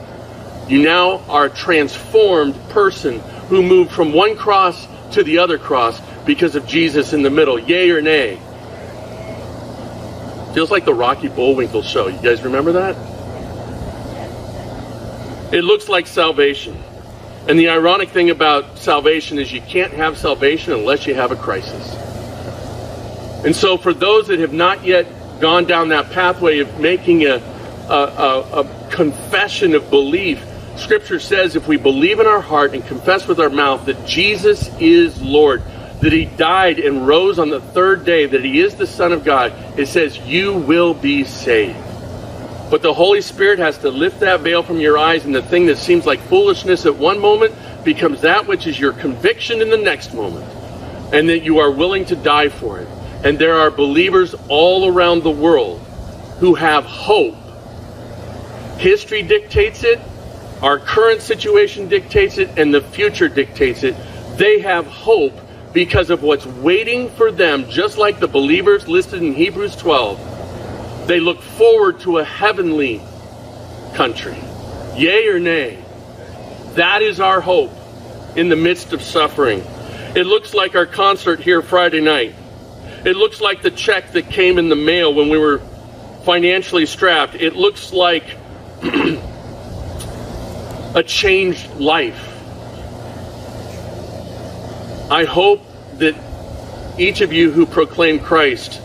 you 0.68 0.84
now 0.84 1.20
are 1.28 1.46
a 1.46 1.50
transformed 1.50 2.56
person 2.70 3.20
who 3.50 3.64
moved 3.64 3.92
from 3.92 4.14
one 4.14 4.36
cross 4.36 4.88
to 5.14 5.24
the 5.24 5.40
other 5.40 5.58
cross 5.58 6.00
because 6.26 6.56
of 6.56 6.68
Jesus 6.68 7.14
in 7.14 7.24
the 7.24 7.30
middle. 7.30 7.58
Yay 7.60 7.90
or 7.90 8.02
nay? 8.02 8.40
Feels 10.54 10.72
like 10.72 10.86
the 10.86 10.94
Rocky 10.94 11.30
Bullwinkle 11.30 11.84
show. 11.84 12.08
You 12.08 12.22
guys 12.22 12.44
remember 12.44 12.72
that? 12.74 13.15
It 15.56 15.64
looks 15.64 15.88
like 15.88 16.06
salvation. 16.06 16.78
And 17.48 17.58
the 17.58 17.70
ironic 17.70 18.10
thing 18.10 18.30
about 18.30 18.78
salvation 18.78 19.40
is 19.40 19.54
you 19.54 19.62
can't 19.62 19.94
have 19.94 20.18
salvation 20.18 20.74
unless 20.74 21.08
you 21.08 21.16
have 21.16 21.32
a 21.32 21.38
crisis. 21.38 21.94
And 23.46 23.56
so, 23.56 23.78
for 23.78 23.94
those 23.94 24.28
that 24.28 24.40
have 24.40 24.52
not 24.52 24.84
yet 24.84 25.08
gone 25.40 25.64
down 25.64 25.88
that 25.90 26.12
pathway 26.12 26.60
of 26.60 26.78
making 26.82 27.26
a, 27.26 27.36
a, 27.36 27.94
a, 27.94 28.60
a 28.64 28.90
confession 28.92 29.76
of 29.76 29.90
belief, 29.90 30.46
Scripture 30.76 31.22
says 31.22 31.56
if 31.56 31.70
we 31.70 31.78
believe 31.78 32.20
in 32.20 32.28
our 32.28 32.42
heart 32.42 32.74
and 32.74 32.86
confess 32.86 33.26
with 33.26 33.40
our 33.40 33.50
mouth 33.50 33.86
that 33.86 34.06
Jesus 34.06 34.70
is 34.82 35.22
Lord, 35.22 35.64
that 36.02 36.12
He 36.12 36.26
died 36.26 36.80
and 36.80 37.08
rose 37.08 37.40
on 37.40 37.50
the 37.50 37.62
third 37.62 38.04
day, 38.04 38.26
that 38.26 38.44
He 38.44 38.60
is 38.60 38.76
the 38.76 38.88
Son 38.88 39.14
of 39.14 39.24
God, 39.24 39.54
it 39.80 39.88
says 39.88 40.18
you 40.20 40.54
will 40.54 40.94
be 40.94 41.24
saved. 41.24 41.85
But 42.70 42.82
the 42.82 42.94
Holy 42.94 43.22
Spirit 43.22 43.60
has 43.60 43.78
to 43.80 43.90
lift 43.90 44.22
that 44.22 44.40
veil 44.40 44.64
from 44.64 44.80
your 44.80 44.98
eyes, 44.98 45.24
and 45.26 45.36
the 45.36 45.44
thing 45.44 45.68
that 45.68 45.78
seems 45.78 46.06
like 46.06 46.20
foolishness 46.22 46.86
at 46.86 46.96
one 46.96 47.20
moment 47.20 47.54
becomes 47.84 48.22
that 48.22 48.48
which 48.48 48.66
is 48.66 48.80
your 48.80 48.94
conviction 48.94 49.62
in 49.62 49.70
the 49.70 49.78
next 49.78 50.14
moment, 50.14 50.46
and 51.14 51.30
that 51.30 51.44
you 51.44 51.60
are 51.60 51.70
willing 51.70 52.06
to 52.06 52.16
die 52.16 52.50
for 52.50 52.80
it. 52.80 52.88
And 53.24 53.38
there 53.38 53.56
are 53.60 53.70
believers 53.70 54.34
all 54.48 54.92
around 54.92 55.24
the 55.24 55.32
world 55.32 55.80
who 56.40 56.56
have 56.56 56.86
hope. 56.86 57.36
History 58.80 59.22
dictates 59.22 59.84
it, 59.84 60.00
our 60.64 60.80
current 60.80 61.22
situation 61.22 61.88
dictates 61.88 62.40
it, 62.40 62.50
and 62.58 62.74
the 62.74 62.82
future 62.82 63.30
dictates 63.30 63.84
it. 63.84 63.96
They 64.38 64.60
have 64.62 64.88
hope 64.88 65.34
because 65.72 66.10
of 66.10 66.24
what's 66.24 66.46
waiting 66.46 67.10
for 67.12 67.32
them, 67.32 67.70
just 67.70 67.98
like 67.98 68.20
the 68.20 68.28
believers 68.28 68.88
listed 68.88 69.22
in 69.22 69.34
Hebrews 69.34 69.76
12 69.76 70.35
they 71.08 71.20
look 71.20 71.42
forward 71.42 72.00
to 72.02 72.18
a 72.18 72.24
heavenly 72.24 73.02
country. 73.94 74.38
Yay 74.96 75.28
or 75.28 75.40
nay? 75.40 75.84
That 76.74 77.02
is 77.02 77.20
our 77.20 77.42
hope 77.42 77.72
in 78.36 78.50
the 78.50 78.56
midst 78.56 78.92
of 78.92 79.02
suffering. 79.02 79.64
It 80.16 80.26
looks 80.26 80.54
like 80.54 80.76
our 80.76 80.86
concert 80.86 81.40
here 81.40 81.62
Friday 81.62 82.02
night. 82.02 82.34
It 83.06 83.16
looks 83.16 83.40
like 83.40 83.62
the 83.62 83.72
check 83.72 84.14
that 84.14 84.30
came 84.30 84.58
in 84.58 84.70
the 84.70 84.76
mail 84.76 85.14
when 85.14 85.30
we 85.30 85.38
were 85.38 85.60
financially 86.24 86.86
strapped. 86.86 87.36
It 87.36 87.56
looks 87.56 87.94
like 87.94 88.24
a 90.96 91.04
changed 91.06 91.70
life. 91.76 92.32
I 95.12 95.24
hope 95.26 95.62
that 96.00 96.16
each 96.98 97.22
of 97.22 97.32
you 97.32 97.52
who 97.52 97.68
proclaim 97.68 98.20
Christ 98.20 98.82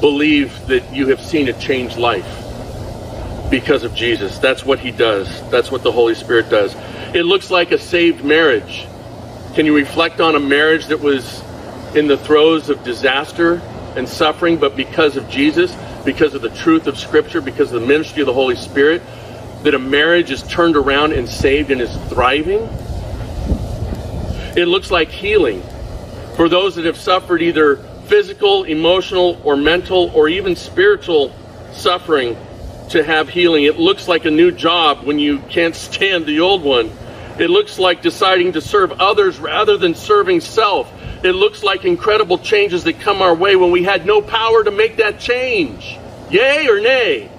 believe 0.00 0.66
that 0.66 0.94
you 0.94 1.08
have 1.08 1.20
seen 1.20 1.48
a 1.48 1.52
changed 1.52 1.96
life 1.96 2.26
because 3.50 3.82
of 3.82 3.94
Jesus. 3.94 4.38
That's 4.38 4.64
what 4.64 4.78
he 4.78 4.90
does. 4.90 5.28
That's 5.50 5.70
what 5.70 5.82
the 5.82 5.92
Holy 5.92 6.14
Spirit 6.14 6.48
does. 6.48 6.74
It 7.14 7.24
looks 7.24 7.50
like 7.50 7.72
a 7.72 7.78
saved 7.78 8.24
marriage. 8.24 8.86
Can 9.54 9.66
you 9.66 9.74
reflect 9.74 10.20
on 10.20 10.36
a 10.36 10.40
marriage 10.40 10.86
that 10.86 11.00
was 11.00 11.42
in 11.94 12.06
the 12.06 12.16
throes 12.16 12.70
of 12.70 12.84
disaster 12.84 13.60
and 13.96 14.08
suffering, 14.08 14.58
but 14.58 14.76
because 14.76 15.16
of 15.16 15.28
Jesus, 15.28 15.74
because 16.04 16.34
of 16.34 16.42
the 16.42 16.50
truth 16.50 16.86
of 16.86 16.96
Scripture, 16.96 17.40
because 17.40 17.72
of 17.72 17.80
the 17.80 17.86
ministry 17.86 18.22
of 18.22 18.26
the 18.26 18.32
Holy 18.32 18.54
Spirit, 18.54 19.02
that 19.64 19.74
a 19.74 19.78
marriage 19.78 20.30
is 20.30 20.42
turned 20.44 20.76
around 20.76 21.12
and 21.12 21.28
saved 21.28 21.70
and 21.70 21.80
is 21.80 21.94
thriving? 22.08 22.68
It 24.56 24.66
looks 24.66 24.90
like 24.90 25.08
healing 25.08 25.62
for 26.36 26.48
those 26.48 26.76
that 26.76 26.84
have 26.84 26.96
suffered 26.96 27.42
either 27.42 27.84
physical, 28.10 28.64
emotional, 28.64 29.40
or 29.44 29.56
mental, 29.56 30.10
or 30.14 30.28
even 30.28 30.56
spiritual 30.56 31.32
suffering 31.72 32.36
to 32.88 33.04
have 33.04 33.28
healing. 33.28 33.62
It 33.62 33.78
looks 33.78 34.08
like 34.08 34.24
a 34.24 34.32
new 34.32 34.50
job 34.50 35.04
when 35.04 35.20
you 35.20 35.38
can't 35.38 35.76
stand 35.76 36.26
the 36.26 36.40
old 36.40 36.64
one. 36.64 36.90
It 37.38 37.50
looks 37.50 37.78
like 37.78 38.02
deciding 38.02 38.54
to 38.54 38.60
serve 38.60 38.90
others 39.00 39.38
rather 39.38 39.76
than 39.76 39.94
serving 39.94 40.40
self. 40.40 40.92
It 41.22 41.32
looks 41.32 41.62
like 41.62 41.84
incredible 41.84 42.38
changes 42.38 42.82
that 42.84 42.98
come 42.98 43.22
our 43.22 43.34
way 43.34 43.54
when 43.54 43.70
we 43.70 43.84
had 43.84 44.04
no 44.04 44.20
power 44.20 44.64
to 44.64 44.72
make 44.72 44.96
that 44.96 45.20
change. 45.20 45.96
Yay 46.30 46.66
or 46.66 46.80
nay? 46.80 47.30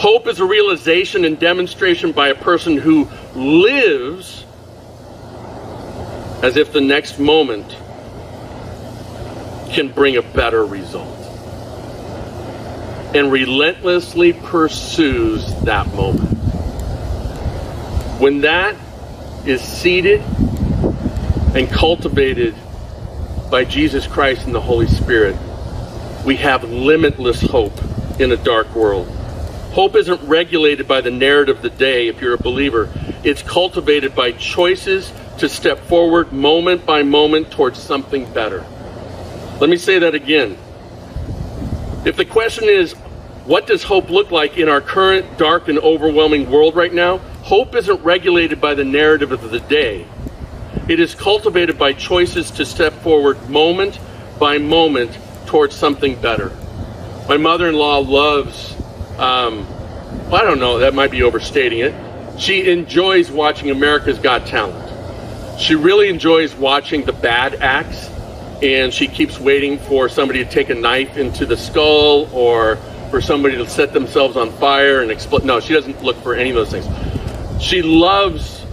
Hope 0.00 0.26
is 0.26 0.40
a 0.40 0.44
realization 0.44 1.24
and 1.24 1.38
demonstration 1.38 2.10
by 2.10 2.28
a 2.28 2.34
person 2.34 2.76
who 2.76 3.08
lives 3.36 4.43
as 6.44 6.58
if 6.58 6.74
the 6.74 6.80
next 6.80 7.18
moment 7.18 7.74
can 9.72 9.88
bring 9.88 10.18
a 10.18 10.22
better 10.22 10.62
result. 10.62 11.18
And 13.14 13.32
relentlessly 13.32 14.34
pursues 14.34 15.54
that 15.62 15.86
moment. 15.94 16.28
When 18.20 18.42
that 18.42 18.76
is 19.46 19.62
seeded 19.62 20.20
and 21.54 21.66
cultivated 21.70 22.54
by 23.50 23.64
Jesus 23.64 24.06
Christ 24.06 24.44
and 24.44 24.54
the 24.54 24.60
Holy 24.60 24.86
Spirit, 24.86 25.36
we 26.26 26.36
have 26.36 26.62
limitless 26.62 27.40
hope 27.40 27.80
in 28.20 28.30
a 28.32 28.36
dark 28.36 28.74
world. 28.74 29.08
Hope 29.72 29.96
isn't 29.96 30.20
regulated 30.28 30.86
by 30.86 31.00
the 31.00 31.10
narrative 31.10 31.56
of 31.56 31.62
the 31.62 31.70
day 31.70 32.08
if 32.08 32.20
you're 32.20 32.34
a 32.34 32.38
believer. 32.38 32.90
It's 33.24 33.40
cultivated 33.40 34.14
by 34.14 34.32
choices 34.32 35.10
to 35.38 35.48
step 35.48 35.78
forward 35.80 36.32
moment 36.32 36.86
by 36.86 37.02
moment 37.02 37.50
towards 37.50 37.78
something 37.78 38.30
better. 38.32 38.64
Let 39.60 39.70
me 39.70 39.76
say 39.76 39.98
that 39.98 40.14
again. 40.14 40.56
If 42.04 42.16
the 42.16 42.24
question 42.24 42.64
is, 42.64 42.92
what 43.44 43.66
does 43.66 43.82
hope 43.82 44.10
look 44.10 44.30
like 44.30 44.56
in 44.58 44.68
our 44.68 44.80
current 44.80 45.38
dark 45.38 45.68
and 45.68 45.78
overwhelming 45.78 46.50
world 46.50 46.74
right 46.74 46.92
now? 46.92 47.18
Hope 47.42 47.74
isn't 47.74 48.02
regulated 48.02 48.60
by 48.60 48.74
the 48.74 48.84
narrative 48.84 49.32
of 49.32 49.50
the 49.50 49.60
day. 49.60 50.06
It 50.88 51.00
is 51.00 51.14
cultivated 51.14 51.78
by 51.78 51.92
choices 51.92 52.50
to 52.52 52.64
step 52.64 52.92
forward 52.94 53.48
moment 53.48 53.98
by 54.38 54.58
moment 54.58 55.18
towards 55.46 55.74
something 55.74 56.20
better. 56.20 56.50
My 57.28 57.36
mother 57.36 57.68
in 57.68 57.74
law 57.74 57.98
loves, 57.98 58.74
um, 59.18 59.66
I 60.32 60.42
don't 60.42 60.58
know, 60.58 60.78
that 60.78 60.94
might 60.94 61.10
be 61.10 61.22
overstating 61.22 61.78
it. 61.78 61.94
She 62.38 62.70
enjoys 62.70 63.30
watching 63.30 63.70
America's 63.70 64.18
Got 64.18 64.46
Talent. 64.46 64.83
She 65.58 65.74
really 65.74 66.08
enjoys 66.08 66.54
watching 66.54 67.04
the 67.04 67.12
bad 67.12 67.54
acts, 67.56 68.08
and 68.62 68.92
she 68.92 69.08
keeps 69.08 69.38
waiting 69.38 69.78
for 69.78 70.08
somebody 70.08 70.44
to 70.44 70.50
take 70.50 70.70
a 70.70 70.74
knife 70.74 71.16
into 71.16 71.46
the 71.46 71.56
skull 71.56 72.28
or 72.32 72.76
for 73.10 73.20
somebody 73.20 73.56
to 73.56 73.68
set 73.68 73.92
themselves 73.92 74.36
on 74.36 74.50
fire 74.52 75.00
and 75.00 75.10
explode. 75.10 75.44
No, 75.44 75.60
she 75.60 75.72
doesn't 75.72 76.02
look 76.02 76.16
for 76.22 76.34
any 76.34 76.50
of 76.50 76.56
those 76.56 76.70
things. 76.70 77.62
She 77.62 77.82
loves 77.82 78.64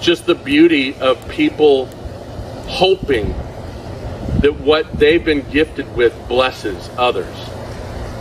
just 0.00 0.26
the 0.26 0.34
beauty 0.34 0.94
of 0.96 1.28
people 1.28 1.86
hoping 2.66 3.28
that 4.40 4.60
what 4.60 4.92
they've 4.98 5.24
been 5.24 5.48
gifted 5.50 5.94
with 5.96 6.14
blesses 6.28 6.90
others. 6.98 7.34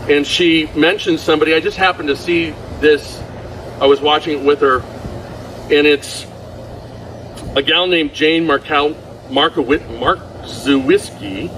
And 0.10 0.26
she 0.26 0.68
mentioned 0.76 1.20
somebody, 1.20 1.54
I 1.54 1.60
just 1.60 1.78
happened 1.78 2.10
to 2.10 2.16
see 2.16 2.52
this, 2.80 3.22
I 3.80 3.88
was 3.88 4.00
watching 4.00 4.40
it 4.40 4.46
with 4.46 4.62
her, 4.62 4.82
and 5.72 5.88
it's 5.88 6.26
a 7.56 7.62
gal 7.62 7.86
named 7.88 8.14
Jane 8.14 8.46
Markow, 8.46 8.96
Markowit, 9.30 9.82
Markowski, 10.00 11.50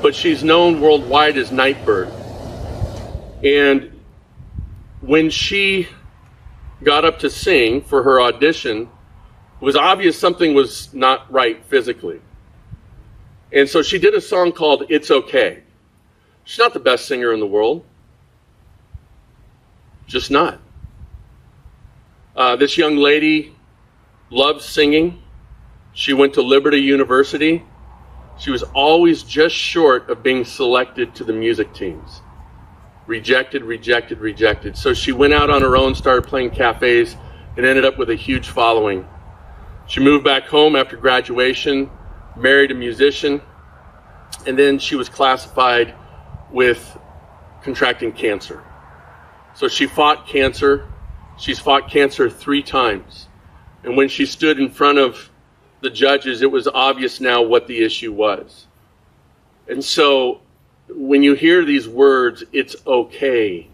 but 0.00 0.14
she's 0.14 0.42
known 0.42 0.80
worldwide 0.80 1.36
as 1.36 1.52
Nightbird. 1.52 2.10
And 3.44 4.00
when 5.00 5.28
she 5.28 5.88
got 6.82 7.04
up 7.04 7.18
to 7.20 7.30
sing 7.30 7.82
for 7.82 8.02
her 8.02 8.20
audition, 8.20 8.82
it 8.82 9.64
was 9.64 9.76
obvious 9.76 10.18
something 10.18 10.54
was 10.54 10.92
not 10.94 11.30
right 11.30 11.62
physically. 11.66 12.20
And 13.52 13.68
so 13.68 13.82
she 13.82 13.98
did 13.98 14.14
a 14.14 14.20
song 14.20 14.52
called 14.52 14.84
It's 14.88 15.10
Okay. 15.10 15.62
She's 16.44 16.58
not 16.58 16.72
the 16.72 16.80
best 16.80 17.06
singer 17.06 17.32
in 17.32 17.40
the 17.40 17.46
world. 17.46 17.84
Just 20.06 20.30
not. 20.30 20.58
Uh, 22.34 22.56
this 22.56 22.78
young 22.78 22.96
lady 22.96 23.54
loves 24.32 24.64
singing. 24.64 25.22
She 25.92 26.12
went 26.14 26.34
to 26.34 26.42
Liberty 26.42 26.80
University. 26.80 27.64
She 28.38 28.50
was 28.50 28.62
always 28.74 29.22
just 29.22 29.54
short 29.54 30.08
of 30.08 30.22
being 30.22 30.44
selected 30.44 31.14
to 31.16 31.24
the 31.24 31.32
music 31.32 31.74
teams. 31.74 32.22
Rejected, 33.06 33.62
rejected, 33.62 34.18
rejected. 34.18 34.76
So 34.76 34.94
she 34.94 35.12
went 35.12 35.34
out 35.34 35.50
on 35.50 35.60
her 35.60 35.76
own, 35.76 35.94
started 35.94 36.26
playing 36.26 36.50
cafes, 36.50 37.16
and 37.56 37.66
ended 37.66 37.84
up 37.84 37.98
with 37.98 38.08
a 38.08 38.14
huge 38.14 38.48
following. 38.48 39.06
She 39.86 40.00
moved 40.00 40.24
back 40.24 40.44
home 40.44 40.76
after 40.76 40.96
graduation, 40.96 41.90
married 42.36 42.70
a 42.70 42.74
musician, 42.74 43.42
and 44.46 44.58
then 44.58 44.78
she 44.78 44.96
was 44.96 45.08
classified 45.08 45.94
with 46.50 46.98
contracting 47.62 48.12
cancer. 48.12 48.64
So 49.54 49.68
she 49.68 49.86
fought 49.86 50.26
cancer. 50.26 50.88
She's 51.38 51.58
fought 51.58 51.90
cancer 51.90 52.30
three 52.30 52.62
times. 52.62 53.28
And 53.84 53.96
when 53.96 54.08
she 54.08 54.26
stood 54.26 54.58
in 54.60 54.70
front 54.70 54.98
of 54.98 55.30
the 55.80 55.90
judges, 55.90 56.42
it 56.42 56.50
was 56.50 56.68
obvious 56.68 57.20
now 57.20 57.42
what 57.42 57.66
the 57.66 57.82
issue 57.82 58.12
was. 58.12 58.66
And 59.68 59.84
so 59.84 60.40
when 60.88 61.22
you 61.22 61.34
hear 61.34 61.64
these 61.64 61.88
words, 61.88 62.44
it's 62.52 62.76
okay. 62.86 63.68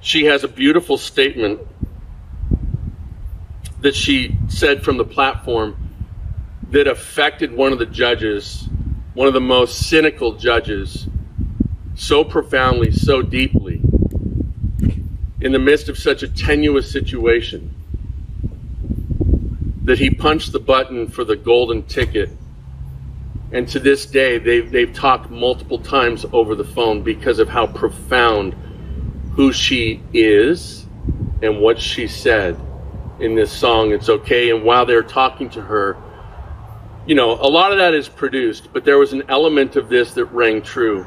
She 0.00 0.26
has 0.26 0.44
a 0.44 0.48
beautiful 0.48 0.98
statement 0.98 1.60
that 3.80 3.94
she 3.94 4.36
said 4.48 4.82
from 4.82 4.96
the 4.96 5.04
platform 5.04 5.76
that 6.70 6.86
affected 6.86 7.52
one 7.52 7.72
of 7.72 7.78
the 7.78 7.86
judges, 7.86 8.68
one 9.14 9.28
of 9.28 9.34
the 9.34 9.40
most 9.40 9.88
cynical 9.88 10.34
judges, 10.34 11.08
so 11.94 12.24
profoundly, 12.24 12.92
so 12.92 13.22
deeply, 13.22 13.80
in 15.40 15.52
the 15.52 15.58
midst 15.58 15.88
of 15.88 15.98
such 15.98 16.22
a 16.22 16.28
tenuous 16.28 16.90
situation, 16.90 17.74
that 19.88 19.98
he 19.98 20.10
punched 20.10 20.52
the 20.52 20.60
button 20.60 21.08
for 21.08 21.24
the 21.24 21.34
golden 21.34 21.82
ticket. 21.84 22.30
And 23.52 23.66
to 23.68 23.80
this 23.80 24.04
day, 24.04 24.38
they've, 24.38 24.70
they've 24.70 24.92
talked 24.92 25.30
multiple 25.30 25.78
times 25.78 26.26
over 26.30 26.54
the 26.54 26.64
phone 26.64 27.02
because 27.02 27.38
of 27.38 27.48
how 27.48 27.66
profound 27.66 28.54
who 29.32 29.50
she 29.50 30.02
is 30.12 30.86
and 31.40 31.58
what 31.58 31.80
she 31.80 32.06
said 32.06 32.60
in 33.18 33.34
this 33.34 33.50
song, 33.50 33.92
It's 33.92 34.10
Okay. 34.10 34.50
And 34.50 34.62
while 34.62 34.84
they're 34.84 35.02
talking 35.02 35.48
to 35.50 35.62
her, 35.62 35.96
you 37.06 37.14
know, 37.14 37.32
a 37.32 37.48
lot 37.48 37.72
of 37.72 37.78
that 37.78 37.94
is 37.94 38.10
produced, 38.10 38.70
but 38.74 38.84
there 38.84 38.98
was 38.98 39.14
an 39.14 39.22
element 39.28 39.76
of 39.76 39.88
this 39.88 40.12
that 40.14 40.26
rang 40.26 40.60
true 40.60 41.06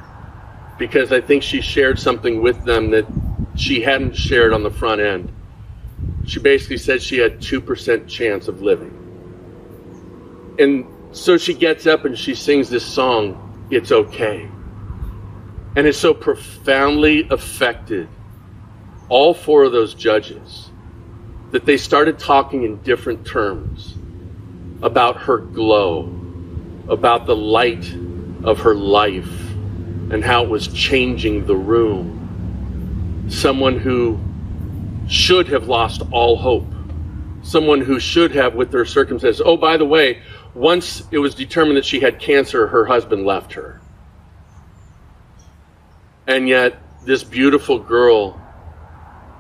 because 0.80 1.12
I 1.12 1.22
think 1.22 1.44
she 1.44 1.62
shared 1.62 2.00
something 2.00 2.42
with 2.42 2.64
them 2.66 2.90
that 2.90 3.06
she 3.56 3.82
hadn't 3.82 4.16
shared 4.16 4.54
on 4.54 4.64
the 4.64 4.72
front 4.72 5.02
end. 5.02 5.32
She 6.32 6.40
basically 6.40 6.78
said 6.78 7.02
she 7.02 7.18
had 7.18 7.42
2% 7.42 8.08
chance 8.08 8.48
of 8.48 8.62
living. 8.62 8.96
And 10.58 10.88
so 11.12 11.38
she 11.38 11.54
gets 11.54 11.86
up 11.86 12.06
and 12.06 12.18
she 12.18 12.36
sings 12.36 12.70
this 12.70 12.86
song, 12.86 13.68
It's 13.70 13.92
Okay. 13.92 14.50
And 15.76 15.86
it 15.86 15.94
so 15.94 16.14
profoundly 16.14 17.28
affected 17.30 18.08
all 19.10 19.34
four 19.34 19.66
of 19.66 19.74
those 19.74 19.94
judges 19.94 20.70
that 21.52 21.66
they 21.66 21.76
started 21.76 22.18
talking 22.18 22.64
in 22.64 22.78
different 22.78 23.28
terms 23.28 23.96
about 24.82 25.18
her 25.18 25.38
glow, 25.38 26.18
about 26.88 27.26
the 27.26 27.36
light 27.36 27.94
of 28.46 28.62
her 28.62 28.74
life, 28.74 29.52
and 30.12 30.24
how 30.24 30.46
it 30.46 30.50
was 30.50 30.70
changing 30.70 31.46
the 31.46 31.58
room. 31.58 33.28
Someone 33.30 33.78
who 33.78 34.18
should 35.12 35.50
have 35.50 35.68
lost 35.68 36.02
all 36.12 36.38
hope. 36.38 36.66
Someone 37.44 37.82
who 37.82 38.00
should 38.00 38.34
have, 38.34 38.56
with 38.56 38.72
their 38.72 38.86
circumstances. 38.86 39.42
Oh, 39.44 39.58
by 39.58 39.76
the 39.76 39.86
way, 39.86 40.22
once 40.54 41.04
it 41.12 41.18
was 41.18 41.36
determined 41.36 41.78
that 41.78 41.86
she 41.86 42.00
had 42.00 42.20
cancer, 42.20 42.68
her 42.68 42.86
husband 42.86 43.26
left 43.26 43.54
her. 43.54 43.82
And 46.28 46.48
yet, 46.48 46.82
this 47.04 47.24
beautiful 47.24 47.78
girl 47.78 48.40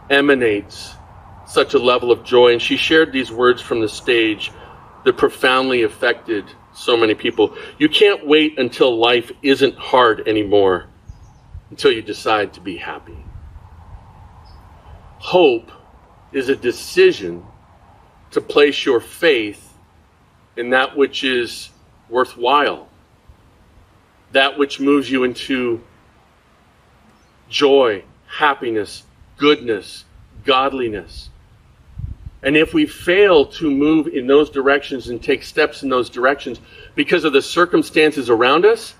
emanates 0.09 0.93
such 1.47 1.73
a 1.73 1.79
level 1.79 2.11
of 2.11 2.25
joy. 2.25 2.51
And 2.51 2.61
she 2.61 2.75
shared 2.75 3.13
these 3.13 3.31
words 3.31 3.61
from 3.61 3.79
the 3.79 3.87
stage 3.87 4.51
that 5.05 5.17
profoundly 5.17 5.83
affected 5.83 6.43
so 6.73 6.97
many 6.97 7.13
people. 7.13 7.55
You 7.77 7.87
can't 7.87 8.27
wait 8.27 8.59
until 8.59 8.97
life 8.97 9.31
isn't 9.41 9.77
hard 9.77 10.27
anymore 10.27 10.87
until 11.69 11.91
you 11.91 12.01
decide 12.01 12.53
to 12.53 12.61
be 12.61 12.75
happy. 12.75 13.17
Hope 15.21 15.71
is 16.31 16.49
a 16.49 16.55
decision 16.55 17.45
to 18.31 18.41
place 18.41 18.85
your 18.85 18.99
faith 18.99 19.71
in 20.57 20.71
that 20.71 20.97
which 20.97 21.23
is 21.23 21.69
worthwhile, 22.09 22.89
that 24.31 24.57
which 24.57 24.79
moves 24.79 25.11
you 25.11 25.23
into 25.23 25.79
joy, 27.49 28.03
happiness, 28.25 29.03
goodness, 29.37 30.05
godliness. 30.43 31.29
And 32.41 32.57
if 32.57 32.73
we 32.73 32.87
fail 32.87 33.45
to 33.45 33.69
move 33.69 34.07
in 34.07 34.25
those 34.25 34.49
directions 34.49 35.09
and 35.09 35.21
take 35.21 35.43
steps 35.43 35.83
in 35.83 35.89
those 35.89 36.09
directions 36.09 36.59
because 36.95 37.25
of 37.25 37.33
the 37.33 37.43
circumstances 37.43 38.27
around 38.27 38.65
us, 38.65 38.95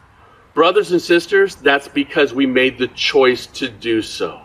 brothers 0.54 0.92
and 0.92 1.02
sisters, 1.02 1.56
that's 1.56 1.88
because 1.88 2.32
we 2.32 2.46
made 2.46 2.78
the 2.78 2.90
choice 2.90 3.48
to 3.48 3.68
do 3.68 4.04
so. 4.04 4.41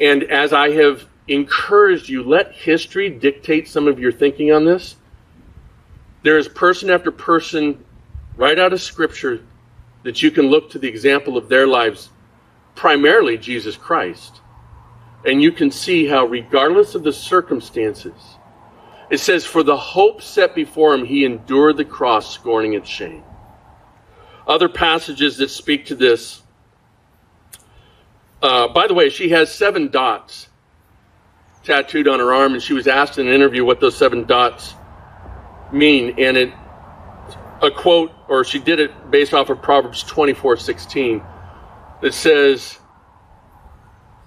And 0.00 0.24
as 0.24 0.52
I 0.52 0.70
have 0.70 1.06
encouraged 1.26 2.08
you, 2.08 2.22
let 2.22 2.52
history 2.52 3.10
dictate 3.10 3.68
some 3.68 3.88
of 3.88 3.98
your 3.98 4.12
thinking 4.12 4.52
on 4.52 4.64
this. 4.64 4.96
There 6.22 6.38
is 6.38 6.48
person 6.48 6.90
after 6.90 7.10
person 7.10 7.84
right 8.36 8.58
out 8.58 8.72
of 8.72 8.80
Scripture 8.80 9.40
that 10.04 10.22
you 10.22 10.30
can 10.30 10.46
look 10.46 10.70
to 10.70 10.78
the 10.78 10.88
example 10.88 11.36
of 11.36 11.48
their 11.48 11.66
lives, 11.66 12.10
primarily 12.74 13.36
Jesus 13.36 13.76
Christ 13.76 14.40
and 15.24 15.42
you 15.42 15.52
can 15.52 15.70
see 15.70 16.06
how, 16.06 16.24
regardless 16.24 16.94
of 16.94 17.02
the 17.02 17.12
circumstances, 17.12 18.14
it 19.10 19.18
says, 19.18 19.44
For 19.44 19.62
the 19.62 19.76
hope 19.76 20.22
set 20.22 20.54
before 20.54 20.94
him, 20.94 21.04
he 21.04 21.24
endured 21.24 21.76
the 21.76 21.84
cross, 21.84 22.32
scorning 22.32 22.74
its 22.74 22.88
shame. 22.88 23.24
Other 24.46 24.68
passages 24.68 25.36
that 25.38 25.50
speak 25.50 25.86
to 25.86 25.94
this. 25.94 26.42
Uh, 28.40 28.68
by 28.68 28.86
the 28.86 28.94
way, 28.94 29.08
she 29.08 29.30
has 29.30 29.52
seven 29.52 29.88
dots 29.88 30.48
tattooed 31.64 32.08
on 32.08 32.18
her 32.20 32.32
arm, 32.32 32.54
and 32.54 32.62
she 32.62 32.72
was 32.72 32.86
asked 32.86 33.18
in 33.18 33.26
an 33.26 33.32
interview 33.32 33.64
what 33.64 33.80
those 33.80 33.96
seven 33.96 34.24
dots 34.24 34.74
mean. 35.72 36.14
And 36.18 36.36
it, 36.36 36.52
a 37.62 37.70
quote, 37.70 38.12
or 38.28 38.44
she 38.44 38.58
did 38.58 38.78
it 38.78 39.10
based 39.10 39.34
off 39.34 39.50
of 39.50 39.60
Proverbs 39.60 40.02
24 40.04 40.56
16, 40.56 41.22
that 42.00 42.14
says, 42.14 42.78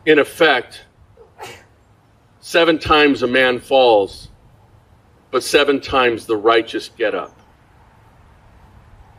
in 0.05 0.19
effect, 0.19 0.85
seven 2.41 2.77
times 2.77 3.23
a 3.23 3.27
man 3.27 3.59
falls, 3.59 4.29
but 5.31 5.43
seven 5.43 5.79
times 5.79 6.25
the 6.25 6.35
righteous 6.35 6.89
get 6.89 7.15
up. 7.15 7.39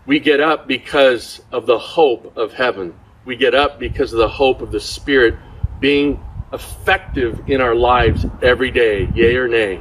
We 0.04 0.18
get 0.18 0.40
up 0.40 0.66
because 0.66 1.40
of 1.52 1.66
the 1.66 1.78
hope 1.78 2.36
of 2.36 2.52
heaven. 2.52 2.94
We 3.24 3.36
get 3.36 3.54
up 3.54 3.78
because 3.78 4.12
of 4.12 4.18
the 4.18 4.28
hope 4.28 4.62
of 4.62 4.72
the 4.72 4.80
Spirit 4.80 5.36
being 5.80 6.22
effective 6.52 7.48
in 7.48 7.60
our 7.60 7.74
lives 7.74 8.26
every 8.42 8.70
day. 8.70 9.08
Yay 9.14 9.36
or 9.36 9.48
nay? 9.48 9.80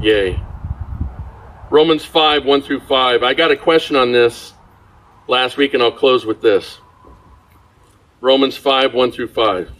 Yay. 0.00 0.40
Romans 1.70 2.04
5, 2.04 2.44
1 2.44 2.62
through 2.62 2.80
5. 2.80 3.22
I 3.22 3.34
got 3.34 3.50
a 3.50 3.56
question 3.56 3.96
on 3.96 4.12
this 4.12 4.52
last 5.26 5.56
week, 5.56 5.74
and 5.74 5.82
I'll 5.82 5.90
close 5.90 6.24
with 6.24 6.40
this. 6.42 6.78
Romans 8.20 8.56
5, 8.56 8.94
1 8.94 9.12
through 9.12 9.28
5. 9.28 9.70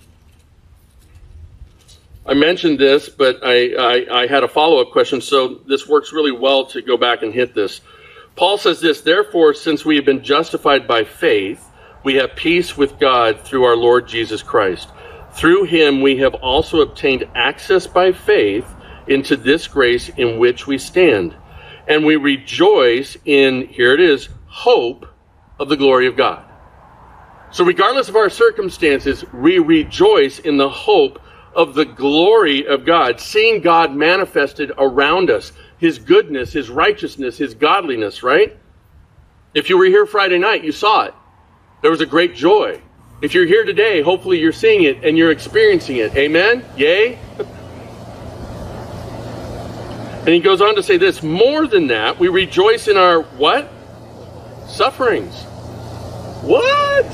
I 2.24 2.34
mentioned 2.34 2.78
this, 2.78 3.09
but 3.09 3.40
I, 3.43 3.74
I, 3.74 4.22
I 4.22 4.26
had 4.26 4.45
a 4.45 4.49
follow 4.49 4.80
up 4.80 4.93
question, 4.93 5.20
so 5.20 5.61
this 5.66 5.88
works 5.88 6.12
really 6.12 6.32
well 6.32 6.66
to 6.66 6.80
go 6.80 6.97
back 6.97 7.22
and 7.22 7.32
hit 7.34 7.55
this. 7.55 7.80
Paul 8.36 8.59
says 8.59 8.80
this 8.80 9.01
Therefore, 9.01 9.55
since 9.55 9.84
we 9.84 9.97
have 9.97 10.05
been 10.05 10.22
justified 10.22 10.86
by 10.86 11.05
faith, 11.05 11.68
we 12.05 12.14
have 12.14 12.34
peace 12.34 12.76
with 12.76 12.98
God 12.98 13.40
through 13.40 13.64
our 13.64 13.76
Lord 13.76 14.09
Jesus 14.09 14.42
Christ. 14.42 14.88
Through 15.32 15.64
him, 15.64 16.00
we 16.00 16.18
have 16.18 16.34
also 16.34 16.80
obtained 16.80 17.28
access 17.34 17.86
by 17.86 18.12
faith 18.12 18.66
into 19.07 19.36
this 19.36 19.66
grace 19.66 20.09
in 20.11 20.38
which 20.38 20.66
we 20.66 20.78
stand. 20.78 21.34
And 21.88 22.05
we 22.05 22.16
rejoice 22.16 23.16
in, 23.24 23.66
here 23.68 23.94
it 23.94 24.00
is, 24.00 24.28
hope 24.46 25.07
of 25.59 25.68
the 25.68 25.76
glory 25.76 26.07
of 26.07 26.16
God. 26.16 26.44
So, 27.50 27.64
regardless 27.64 28.09
of 28.09 28.16
our 28.16 28.30
circumstances, 28.30 29.24
we 29.32 29.59
rejoice 29.59 30.38
in 30.38 30.57
the 30.57 30.70
hope 30.70 31.20
of 31.55 31.74
the 31.74 31.84
glory 31.84 32.66
of 32.66 32.86
God, 32.86 33.20
seeing 33.20 33.61
God 33.61 33.94
manifested 33.94 34.72
around 34.78 35.30
us, 35.30 35.53
His 35.78 35.98
goodness, 35.98 36.53
His 36.53 36.70
righteousness, 36.70 37.36
His 37.36 37.55
godliness, 37.55 38.22
right? 38.22 38.57
If 39.55 39.68
you 39.68 39.76
were 39.76 39.84
here 39.84 40.07
Friday 40.07 40.38
night, 40.38 40.64
you 40.64 40.72
saw 40.72 41.05
it. 41.05 41.14
There 41.83 41.91
was 41.91 42.01
a 42.01 42.07
great 42.07 42.35
joy. 42.37 42.80
If 43.22 43.35
you're 43.35 43.47
here 43.47 43.64
today, 43.64 44.03
hopefully 44.03 44.39
you're 44.39 44.53
seeing 44.53 44.85
it 44.85 45.05
and 45.05 45.18
you're 45.18 45.33
experiencing 45.33 45.97
it. 45.97 46.14
Amen? 46.16 46.64
Yay? 46.76 47.18
And 50.20 50.28
he 50.28 50.39
goes 50.39 50.61
on 50.61 50.76
to 50.76 50.83
say 50.83 50.97
this 50.97 51.24
more 51.24 51.66
than 51.66 51.89
that, 51.89 52.20
we 52.20 52.28
rejoice 52.28 52.87
in 52.87 52.97
our 52.97 53.22
what? 53.22 53.68
Sufferings. 54.68 55.43
What? 56.43 57.07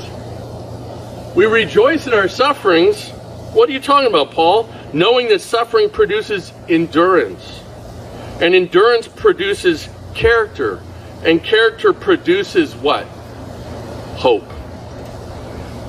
We 1.35 1.47
rejoice 1.47 2.05
in 2.05 2.13
our 2.13 2.27
sufferings. 2.27 3.09
What 3.53 3.69
are 3.69 3.71
you 3.71 3.79
talking 3.79 4.07
about, 4.07 4.29
Paul? 4.31 4.69
Knowing 4.93 5.29
that 5.29 5.41
suffering 5.41 5.89
produces 5.89 6.53
endurance. 6.67 7.61
And 8.39 8.53
endurance 8.53 9.07
produces 9.07 9.89
character. 10.13 10.79
And 11.23 11.43
character 11.43 11.91
produces 11.91 12.75
what? 12.75 13.05
Hope. 14.15 14.43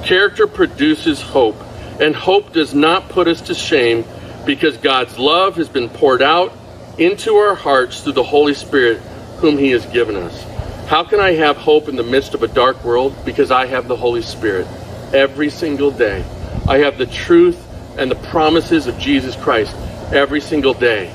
Character 0.05 0.47
produces 0.47 1.21
hope. 1.21 1.57
And 2.01 2.15
hope 2.15 2.53
does 2.53 2.75
not 2.75 3.11
put 3.11 3.29
us 3.29 3.43
to 3.43 3.55
shame 3.55 4.05
because 4.47 4.77
God's 4.79 5.19
love 5.19 5.57
has 5.57 5.69
been 5.69 5.89
poured 5.89 6.23
out 6.23 6.53
into 6.99 7.35
our 7.37 7.55
hearts 7.55 8.01
through 8.03 8.15
the 8.15 8.23
Holy 8.23 8.55
Spirit 8.55 8.99
whom 9.39 9.59
he 9.59 9.71
has 9.71 9.85
given 9.87 10.17
us. 10.17 10.43
How 10.89 11.05
can 11.05 11.21
I 11.21 11.33
have 11.33 11.57
hope 11.57 11.89
in 11.89 11.97
the 11.97 12.03
midst 12.03 12.35
of 12.35 12.43
a 12.43 12.49
dark 12.49 12.83
world? 12.85 13.15
Because 13.25 13.51
I 13.51 13.67
have 13.67 13.87
the 13.87 13.97
Holy 13.97 14.23
Spirit 14.23 14.67
every 15.13 15.51
single 15.51 15.91
day. 15.91 16.25
I 16.67 16.79
have 16.79 16.99
the 16.99 17.07
truth 17.07 17.67
and 17.99 18.11
the 18.11 18.17
promises 18.17 18.87
of 18.87 18.99
Jesus 18.99 19.37
Christ 19.37 19.75
every 20.13 20.41
single 20.41 20.75
day. 20.75 21.15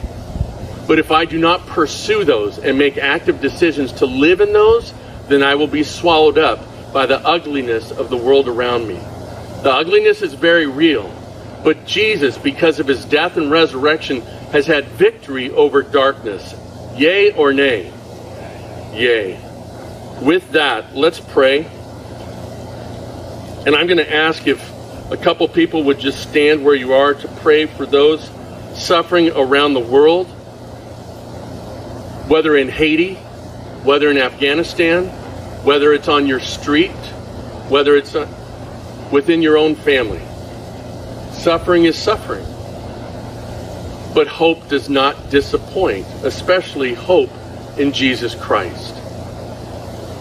But 0.88 1.00
if 1.00 1.12
I 1.12 1.26
do 1.26 1.40
not 1.40 1.66
pursue 1.66 2.24
those 2.24 2.60
and 2.60 2.78
make 2.78 2.98
active 2.98 3.42
decisions 3.42 3.92
to 3.94 4.06
live 4.06 4.40
in 4.40 4.54
those, 4.54 4.94
then 5.28 5.42
I 5.42 5.56
will 5.56 5.68
be 5.68 5.84
swallowed 5.84 6.38
up 6.38 6.60
by 6.96 7.06
the 7.06 7.20
ugliness 7.28 7.92
of 7.92 8.10
the 8.10 8.16
world 8.16 8.48
around 8.48 8.88
me. 8.88 8.96
The 9.64 9.70
ugliness 9.70 10.22
is 10.22 10.34
very 10.34 10.66
real. 10.66 11.14
But 11.62 11.86
Jesus, 11.86 12.38
because 12.38 12.80
of 12.80 12.88
his 12.88 13.04
death 13.04 13.36
and 13.36 13.52
resurrection, 13.52 14.22
has 14.54 14.66
had 14.66 14.86
victory 14.86 15.52
over 15.52 15.84
darkness. 15.84 16.56
Yea 16.96 17.34
or 17.34 17.52
nay? 17.52 17.92
Yea. 18.94 19.38
With 20.22 20.54
that, 20.54 20.96
let's 20.96 21.20
pray. 21.20 21.66
And 23.66 23.76
I'm 23.76 23.88
going 23.88 23.98
to 23.98 24.16
ask 24.16 24.48
if 24.48 24.66
a 25.12 25.18
couple 25.18 25.50
people 25.50 25.84
would 25.84 26.00
just 26.00 26.22
stand 26.22 26.64
where 26.64 26.76
you 26.76 26.94
are 26.94 27.14
to 27.14 27.28
pray 27.42 27.66
for 27.66 27.86
those 27.86 28.26
suffering 28.74 29.32
around 29.32 29.74
the 29.74 29.82
world, 29.82 30.28
whether 32.30 32.56
in 32.56 32.70
Haiti, 32.70 33.16
whether 33.84 34.10
in 34.10 34.18
Afghanistan, 34.18 35.12
whether 35.66 35.94
it's 35.94 36.08
on 36.08 36.28
your 36.28 36.40
street, 36.40 36.92
whether 37.70 37.96
it's 37.96 38.14
uh, 38.14 38.28
within 39.12 39.42
your 39.42 39.58
own 39.58 39.74
family. 39.74 40.22
Suffering 41.34 41.86
is 41.86 41.98
suffering. 41.98 42.46
But 44.14 44.28
hope 44.28 44.70
does 44.70 44.90
not 44.90 45.32
disappoint, 45.32 46.06
especially 46.24 46.94
hope 46.94 47.32
in 47.78 47.92
Jesus 47.92 48.36
Christ. 48.36 48.96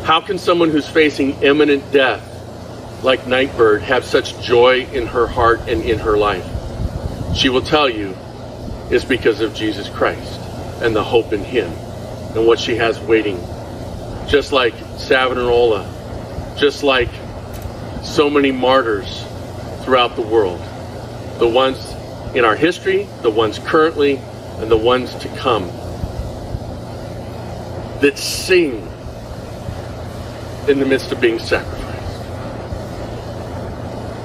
How 0.04 0.20
can 0.20 0.38
someone 0.38 0.70
who's 0.70 0.88
facing 0.88 1.42
imminent 1.42 1.92
death, 1.92 2.22
like 3.04 3.26
Nightbird, 3.26 3.82
have 3.82 4.04
such 4.04 4.40
joy 4.42 4.86
in 4.92 5.06
her 5.06 5.26
heart 5.26 5.60
and 5.68 5.82
in 5.82 5.98
her 5.98 6.16
life? 6.16 6.46
She 7.36 7.50
will 7.50 7.62
tell 7.62 7.88
you 7.88 8.16
it's 8.90 9.04
because 9.04 9.40
of 9.40 9.54
Jesus 9.54 9.88
Christ 9.90 10.40
and 10.82 10.96
the 10.96 11.04
hope 11.04 11.32
in 11.34 11.44
Him 11.44 11.70
and 12.34 12.46
what 12.46 12.58
she 12.58 12.76
has 12.76 12.98
waiting. 13.00 13.38
Just 14.28 14.52
like 14.52 14.74
Savonarola, 14.98 16.56
just 16.58 16.82
like 16.82 17.08
so 18.02 18.28
many 18.30 18.52
martyrs 18.52 19.24
throughout 19.84 20.16
the 20.16 20.22
world. 20.22 20.60
The 21.38 21.48
ones 21.48 21.92
in 22.34 22.44
our 22.44 22.56
history, 22.56 23.06
the 23.22 23.30
ones 23.30 23.58
currently, 23.58 24.16
and 24.58 24.70
the 24.70 24.76
ones 24.76 25.14
to 25.16 25.28
come 25.36 25.66
that 28.00 28.18
sing 28.18 28.86
in 30.68 30.78
the 30.78 30.86
midst 30.86 31.12
of 31.12 31.20
being 31.20 31.38
sacrificed. 31.38 32.24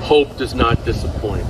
Hope 0.01 0.37
does 0.37 0.53
not 0.53 0.83
disappoint. 0.85 1.47